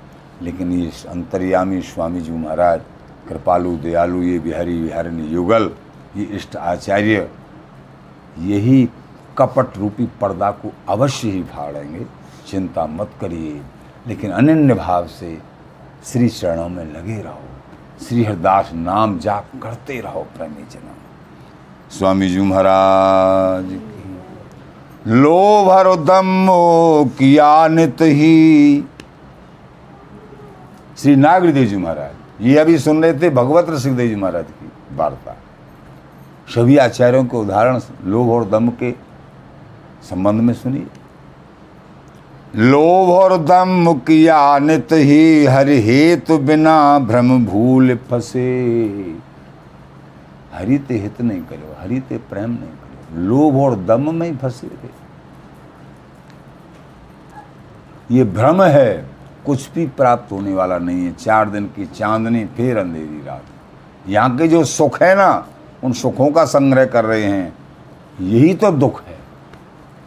लेकिन 0.42 0.72
ये 0.72 0.92
अंतर्यामी 1.08 1.82
स्वामी 1.82 2.20
जी 2.20 2.32
महाराज, 2.32 2.80
कृपालु, 3.28 3.76
दयालु, 3.76 4.22
ये 4.22 4.38
बिहारी, 4.38 4.82
बिहारिणी 4.82 5.26
युगल, 5.26 5.70
ये 6.16 6.24
इष्ट 6.24 6.56
आचार्य, 6.56 7.30
यही 8.38 8.88
कपट 9.38 9.78
रूपी 9.78 10.06
पर्दा 10.06 10.50
को 10.50 10.72
अवश्य 10.88 11.30
ही 11.30 11.42
फाड़ेंगे। 11.42 12.06
चिंता 12.48 12.87
मत 12.87 13.11
करिए। 13.20 13.62
लेकिन 14.06 14.30
अनन्य 14.30 14.74
भाव 14.74 15.06
से 15.06 15.42
श्री 16.04 16.28
चरणों 16.28 16.68
में 16.68 16.92
लगे 16.92 17.22
रहो। 17.22 17.42
श्री 18.08 18.24
हरदास 18.24 18.70
नाम 18.74 19.18
जाप 19.18 19.46
करते 19.62 20.00
रहो, 20.00 20.26
प्रेमी 20.37 20.66
जना। 20.70 20.97
स्वामी 21.90 22.29
जी 22.29 22.40
महाराज 22.40 23.64
की। 23.64 25.11
लोभ 25.12 25.68
हर 25.70 25.94
दम 26.05 26.46
किया 27.18 27.68
नित 27.68 28.01
ही। 28.03 28.85
श्री 30.98 31.14
नागरीदेव 31.16 31.64
जी 31.64 31.77
महाराज, 31.77 32.14
ये 32.40 32.59
अभी 32.59 32.79
सुन 32.79 33.03
रहे 33.05 33.12
थे 33.12 33.31
भगवत 33.31 33.70
ऋषिदेव 33.70 34.09
जी 34.09 34.14
महाराज 34.14 34.44
की 34.53 34.70
वार्ता। 34.96 35.37
सभी 36.55 36.77
आचार्यों 36.77 37.24
के 37.24 37.37
उदाहरण 37.37 37.81
लोभ 38.05 38.31
और 38.31 38.48
दम 38.48 38.68
के 38.83 38.90
संबंध 40.11 40.40
में 40.40 40.55
सुनिए। 40.55 40.87
लोभ 42.57 43.09
और 43.11 43.37
दम 43.38 43.92
किया 43.98 44.59
नित 44.59 44.92
ही, 44.92 45.44
हरि 45.46 45.81
हेतु 45.83 46.38
बिना 46.38 46.98
भ्रम 46.98 47.46
भूल 47.46 47.98
फसे। 48.11 48.48
हरि 50.59 50.79
ते 50.79 50.99
हित 50.99 51.21
नहीं 51.21 51.42
करो 51.42 51.77
हरि 51.81 52.01
ते 52.01 52.16
प्रेम 52.31 52.51
नहीं 52.51 52.71
करो, 52.71 53.21
लोभ 53.23 53.57
और 53.57 53.75
दम 53.87 54.14
में 54.14 54.27
ही 54.29 54.35
फंसे 54.37 54.68
थे 54.68 54.90
ये 58.11 58.25
भ्रम 58.27 58.62
है, 58.62 59.09
कुछ 59.47 59.71
भी 59.73 59.87
प्राप्त 59.88 60.33
होने 60.33 60.55
वाला 60.55 60.79
नहीं 60.79 61.05
है। 61.05 61.12
चार 61.14 61.51
दिन 61.51 61.66
की 61.68 61.87
चांदनी, 61.87 62.44
फिर 62.47 62.77
अंधेरी 62.77 63.23
रात। 63.27 63.44
यहाँ 64.09 64.37
के 64.38 64.49
जो 64.49 64.64
सुख 64.66 65.01
है 65.03 65.14
ना, 65.14 65.47
उन 65.85 65.92
सुखों 65.92 66.31
का 66.33 66.44
संग्रह 66.47 66.85
कर 66.87 67.05
रहे 67.05 67.25
हैं, 67.25 67.53
यही 68.21 68.55
तो 68.55 68.71
दुख 68.73 69.03
है। 69.05 69.16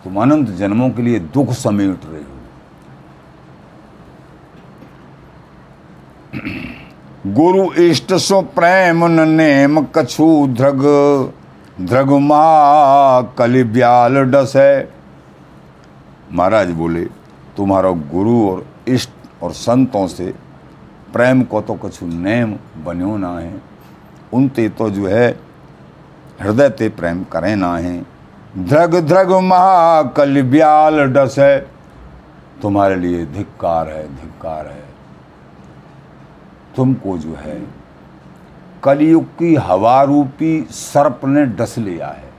तुम 0.03 0.21
अनंत 0.21 0.49
जन्मों 0.57 0.89
के 0.89 1.01
लिए 1.01 1.19
दुख 1.19 1.51
समेट 1.53 2.05
रहे 2.05 2.21
हो 2.21 2.29
गुरु 7.27 7.63
इष्ट 7.73 8.13
सो 8.13 8.41
प्रेम 8.41 9.03
नेम 9.05 9.81
कछु 9.95 10.47
ध्रग 10.49 10.79
ध्रग 11.81 12.11
मा 12.11 13.21
कलि 13.37 13.63
ब्याल 13.63 14.15
डस। 14.25 14.53
है 14.55 14.89
महाराज 16.33 16.69
बोले, 16.71 17.03
तुम्हारा 17.57 17.91
गुरु 17.91 18.49
और 18.49 18.65
इष्ट 18.87 19.09
और 19.43 19.51
संतों 19.51 20.05
से 20.07 20.33
प्रेम 21.13 21.43
को 21.43 21.61
तो 21.61 21.73
कछु 21.75 22.05
नेम 22.05 22.55
बनो 22.85 23.17
ना 23.17 23.37
है। 23.39 23.61
उनते 24.33 24.67
तो 24.69 24.89
जो 24.89 25.07
है, 25.07 25.29
हृदय 26.41 26.69
ते 26.69 26.89
प्रेम 26.89 27.23
करें 27.23 27.55
ना 27.55 27.75
है। 27.77 27.97
ध्रग 28.57 28.99
ध्रग 28.99 29.31
महाकल 29.43 30.41
ब्याल 30.41 31.05
डस। 31.07 31.35
है 31.39 31.59
तुम्हारे 32.61 32.95
लिए 32.95 33.25
धिक्कार 33.27 33.89
है 33.89 34.07
धिक्कार 34.15 34.67
है। 34.67 34.90
तुमको 36.75 37.17
जो 37.17 37.35
है, 37.35 37.61
कलयुग 38.83 39.25
की 39.37 39.55
हवा 39.55 40.03
रूपी 40.03 40.67
सर्प 40.71 41.21
ने 41.25 41.45
डस 41.45 41.75
लिया 41.77 42.07
है। 42.07 42.29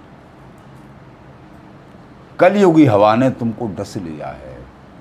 कलयुगी 2.39 2.85
हवा 2.87 3.15
ने 3.15 3.31
तुमको 3.31 3.67
डस 3.67 3.97
लिया 3.97 4.27
है। 4.27 4.57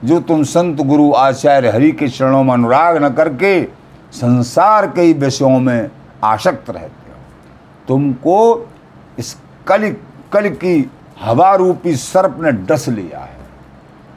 जो 0.06 0.20
तुम 0.20 0.44
संत 0.44 0.82
गुरु 0.82 1.14
आचार्य 1.14 1.70
हरि 1.70 1.92
के 1.92 2.08
चरणों 2.08 2.44
में 2.44 2.54
अनुराग 2.54 3.04
न 3.04 3.10
करके 3.10 3.64
संसार 4.12 4.88
के 4.88 5.14
विषयों 5.14 5.60
में 5.60 5.90
आसक्त 6.24 6.70
रहते 6.70 7.10
हो, 7.10 7.18
तुमको 7.88 8.70
इस 9.20 9.36
कल 9.68 9.96
कल 10.34 10.50
की 10.50 10.92
हवा 11.22 11.56
रूपी 11.56 11.96
सर्प 11.96 12.38
ने 12.40 12.52
डस 12.52 12.90
लिया 12.90 13.20
है। 13.20 13.40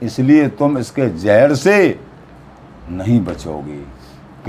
इसलिए 0.03 0.49
तुम 0.49 0.79
इसके 0.79 1.09
जहर 1.19 1.55
से 1.55 2.01
नहीं 2.91 3.25
बचोगे। 3.25 3.94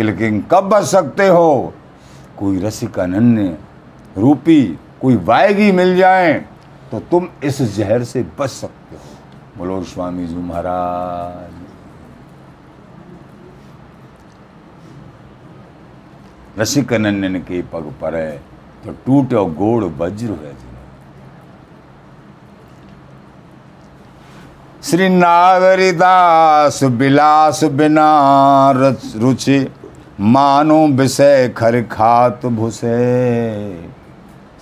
लेकिन 0.04 0.42
कब 0.52 0.70
बच 0.70 0.84
सकते 0.84 1.28
हो? 1.28 1.74
कोई 2.40 2.60
रसिक 2.60 3.00
अनन्य 3.00 3.58
रूपी, 4.18 4.64
कोई 5.02 5.16
वायगी 5.26 5.72
मिल 5.72 5.96
जाए 5.98 6.34
तो 6.92 7.00
तुम 7.12 7.28
इस 7.44 7.62
जहर 7.76 8.04
से 8.04 8.24
बच 8.40 8.50
सकते 8.50 8.96
हो। 8.96 9.02
बोलो, 9.58 9.84
स्वामी 9.84 10.28
जी 10.28 10.36
महाराज। 10.36 11.54
रसिक 16.60 16.94
अनन्य 16.94 17.40
के 17.40 17.62
पग 17.74 17.94
पर 18.02 18.16
है 18.16 18.38
तो 18.86 18.92
टूट 19.06 19.34
और 19.34 19.50
गोड़ 19.54 19.84
वज्र 19.84 20.32
है 20.44 20.54
श्री 24.84 25.08
नागरिदास 25.10 26.84
बिलास 26.94 27.64
बिना 27.74 28.10
रुचि 28.76 29.60
मानो 30.20 30.76
विषय 30.88 31.48
खर 31.58 31.82
खात 31.82 32.46
भूसे। 32.46 32.90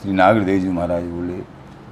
श्री 0.02 0.12
नागरदेव 0.12 0.60
जी 0.60 0.70
महाराज 0.70 1.04
बोले, 1.04 1.38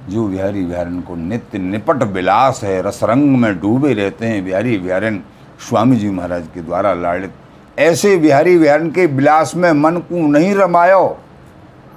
जो 0.08 0.26
बिहारी 0.28 0.64
बिहारन 0.64 1.00
को 1.00 1.16
नित्य 1.16 1.58
निपट 1.58 2.02
विलास 2.02 2.60
है, 2.64 2.80
रसरंग 2.82 3.36
में 3.36 3.60
डूबे 3.60 3.92
रहते 3.94 4.26
हैं 4.26 4.44
बिहारी 4.44 4.76
बिहारन, 4.78 5.20
स्वामी 5.68 5.96
जी 5.96 6.10
महाराज 6.10 6.48
के 6.54 6.60
द्वारा 6.60 6.94
लाड़ित 6.94 7.32
ऐसे 7.78 8.16
बिहारी 8.16 8.58
बिहारन 8.58 8.90
के 8.90 9.06
विलास 9.06 9.54
में 9.56 9.70
मन 9.72 9.96
को 9.98 10.26
नहीं 10.28 10.54
रमायो। 10.54 11.18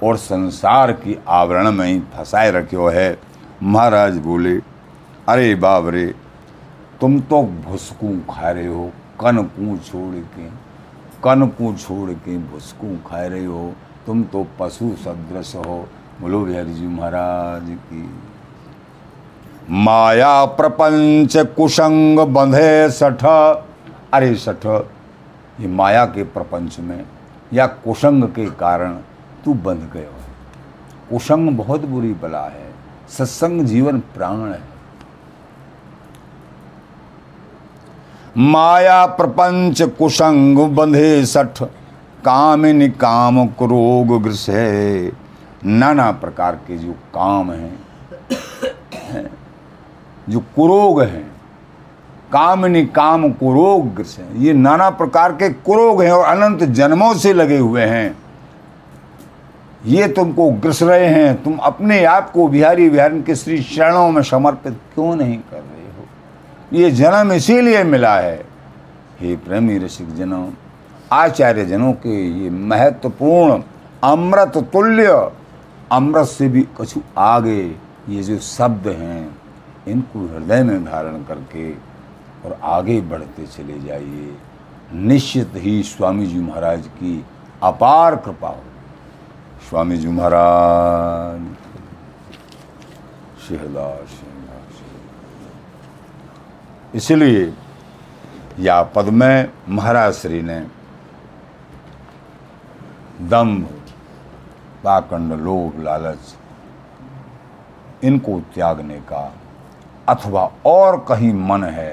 और 0.02 0.16
संसार 0.16 0.92
की 0.92 1.18
आवरण 1.28 1.70
में 1.72 1.86
ही 1.86 1.98
फंसाए 2.14 2.50
रखो 2.50 2.88
है। 2.88 3.18
महाराज 3.62 4.18
बोले, 4.18 4.54
अरे 5.28 5.54
बाबरे 5.54 6.06
तुम 7.00 7.18
तो 7.20 7.42
भुसकू 7.42 8.16
खा 8.30 8.50
रहे 8.50 8.66
हो 8.66 8.90
कन 9.20 9.42
को 9.50 9.76
छोड़ 9.78 10.14
के 10.14 10.65
कन 11.24 11.46
को 11.46 11.74
छोड़ 11.74 12.10
के 12.10 12.38
भुसकू 12.38 12.96
खा 13.06 13.26
रहे 13.26 13.44
हो? 13.44 13.72
तुम 14.06 14.24
तो 14.24 14.46
पशु 14.60 14.96
सदृश 14.96 15.56
हो। 15.56 15.88
बोलो 16.20 16.40
बिहारी 16.40 16.74
जी 16.74 16.86
महाराज 16.86 17.62
की। 17.64 18.10
माया 19.70 20.44
प्रपंच 20.44 21.36
कुशंग 21.36 22.18
बंधे 22.18 22.90
सठ। 22.90 23.24
अरे 24.14 24.34
सठ, 24.34 24.66
ये 25.60 25.66
माया 25.66 26.06
के 26.06 26.24
प्रपंच 26.24 26.80
में 26.80 27.04
या 27.52 27.66
कुशंग 27.66 28.24
के 28.24 28.46
कारण 28.46 28.94
तू 29.44 29.54
बंध 29.54 29.90
गए 29.94 30.00
हो। 30.00 30.22
कुशंग 31.10 31.50
बहुत 31.50 31.84
बुरी 31.84 32.12
बला 32.12 32.44
है। 32.44 32.74
सत्संग 33.08 33.62
जीवन 33.62 34.00
प्राण 34.00 34.52
है। 34.52 34.75
माया 38.36 39.04
प्रपंच 39.06 39.80
कुशंग 39.98 40.58
बंधे 40.68 41.24
सठ, 41.26 41.62
कामिन 42.24 42.88
काम 42.90 43.46
क्रोग 43.48 44.22
ग्रसे। 44.22 45.12
नाना 45.64 46.10
प्रकार 46.12 46.54
के 46.66 46.76
जो 46.78 46.92
काम 47.14 47.50
हैं, 47.52 47.78
जो 50.28 50.40
कुरोग 50.56 51.00
हैं, 51.02 51.24
कामनि 52.32 52.84
काम 52.86 53.28
कुरोग 53.32 53.94
ग्रसे। 53.94 54.22
ये 54.38 54.52
नाना 54.52 54.90
प्रकार 54.90 55.32
के 55.32 55.48
कुरोग 55.48 56.02
हैं 56.02 56.10
और 56.12 56.24
अनंत 56.26 56.62
जन्मों 56.72 57.12
से 57.14 57.32
लगे 57.32 57.58
हुए 57.58 57.84
हैं। 57.84 58.16
ये 59.86 60.08
तुमको 60.08 60.50
ग्रस 60.52 60.82
रहे 60.82 61.06
हैं, 61.06 61.42
तुम 61.42 61.56
अपने 61.62 62.04
आप 62.04 62.30
को 62.30 62.48
बिहारी 62.48 62.88
बिहारी 62.90 63.22
के 63.22 63.34
श्री 63.34 63.62
चरणों 63.64 64.10
में 64.10 64.22
समर्पित 64.22 64.78
क्यों 64.94 65.14
नहीं 65.16 65.38
कर 65.40 65.56
रहे? 65.56 65.75
ये 66.72 66.90
जन्म 66.90 67.32
इसीलिए 67.32 67.82
मिला 67.84 68.14
है। 68.18 68.44
हे 69.20 69.36
प्रेमी 69.36 69.78
रसिक 69.78 70.14
जनों 70.16 70.48
आचार्य 71.12 71.64
जनों 71.64 71.92
के 71.92 72.16
ये 72.42 72.50
महत्वपूर्ण 72.50 73.62
अमृत 74.04 74.56
तुल्य, 74.72 75.30
अमृत 75.92 76.26
से 76.26 76.48
भी 76.48 76.66
कछु 76.80 77.00
आगे 77.18 77.60
ये 78.08 78.22
जो 78.22 78.38
शब्द 78.38 78.86
हैं, 78.88 79.36
इनको 79.88 80.26
हृदय 80.26 80.62
में 80.62 80.84
धारण 80.84 81.22
करके 81.24 81.70
और 82.44 82.58
आगे 82.62 83.00
बढ़ते 83.00 83.46
चले 83.46 83.78
जाइए। 83.80 84.36
निश्चित 84.92 85.52
ही 85.56 85.82
स्वामी 85.82 86.26
जी 86.26 86.40
महाराज 86.40 86.86
की 86.88 87.24
अपार 87.62 88.16
कृपा 88.16 88.48
हो। 88.48 88.62
स्वामी 89.68 89.96
जी 89.96 90.08
महाराज 90.08 91.40
शिहदास 93.48 94.20
इसलिए 96.96 97.52
या 98.60 98.82
पद 98.94 99.08
में 99.12 99.50
महाराज 99.68 100.12
श्री 100.14 100.40
ने 100.42 100.60
दम्भ 103.20 103.66
पाखंड, 104.84 105.32
लोभ, 105.34 105.80
लालच, 105.82 106.34
इनको 108.04 108.40
त्यागने 108.54 108.98
का 109.08 109.32
अथवा 110.08 110.44
और 110.66 110.98
कहीं 111.08 111.32
मन 111.34 111.64
है, 111.64 111.92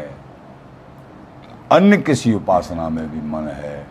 अन्य 1.71 1.97
किसी 1.97 2.33
उपासना 2.33 2.87
में 2.89 3.09
भी 3.11 3.21
मन 3.27 3.47
है, 3.49 3.85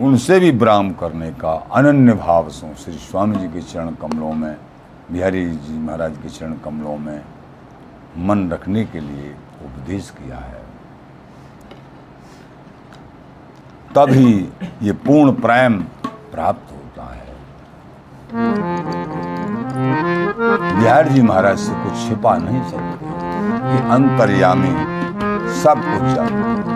उनसे 0.00 0.38
भी 0.40 0.50
ब्राह्म 0.52 0.92
करने 0.94 1.30
का 1.32 1.52
अनन्य 1.72 2.14
भाव 2.14 2.48
से 2.50 2.74
श्री 2.74 2.98
स्वामी 2.98 3.36
जी 3.36 3.48
के 3.48 3.62
चरण 3.62 3.94
कमलों 3.94 4.32
में, 4.32 4.56
बिहारी 5.12 5.46
जी 5.46 5.78
महाराज 5.78 6.16
के 6.22 6.28
चरण 6.28 6.54
कमलों 6.64 6.96
में 6.98 7.20
मन 8.18 8.48
रखने 8.50 8.84
के 8.84 9.00
लिए 9.00 9.30
उपदेश 9.64 10.10
किया 10.10 10.36
है। 10.36 10.64
तभी 13.94 14.32
ये 14.82 14.92
पूर्ण 15.06 15.32
प्रेम 15.32 15.78
प्राप्त 16.32 16.72
होता 16.72 17.04
है। 17.14 17.34
बिहार 20.74 21.08
जी 21.08 21.22
महाराज 21.22 21.58
से 21.58 21.72
कुछ 21.84 22.08
छिपा 22.08 22.36
नहीं 22.38 22.62
सकते। 22.70 23.04
ये 23.66 23.80
अंतर्यामी 23.90 24.74
सब 25.62 25.82
कुछ 25.82 26.02
जानते 26.14 26.75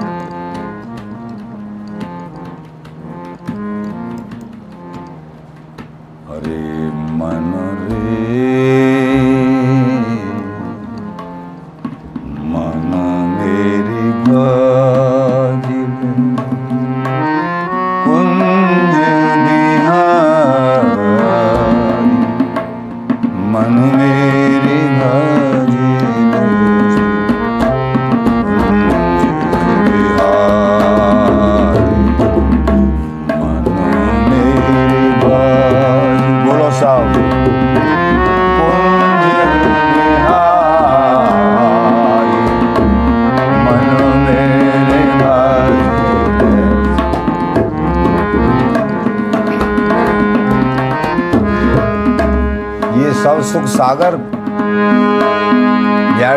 सुख 53.51 53.65
सागर। 53.67 54.17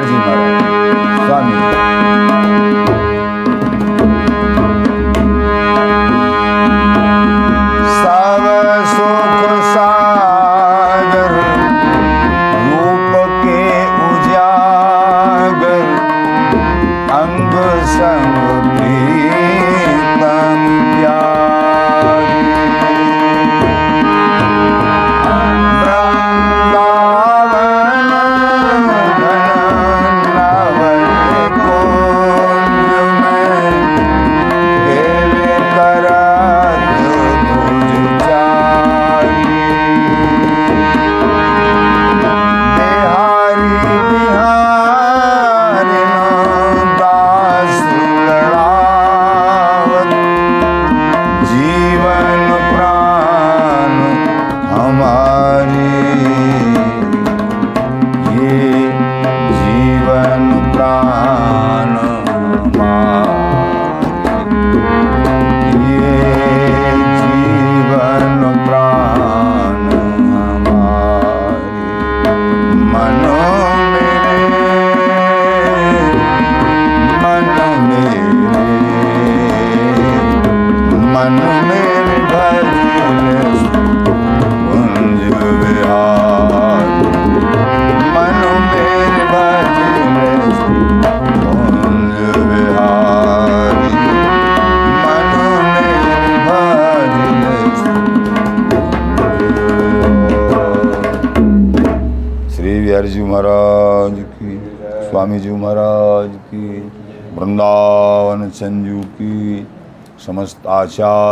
जी 0.05 0.13
महाराज। 0.13 1.25
स्वामी। 1.25 1.92
की 110.23 110.31
समस्त 110.31 110.67
आचार्य 110.67 111.03
वृंदन 111.03 111.22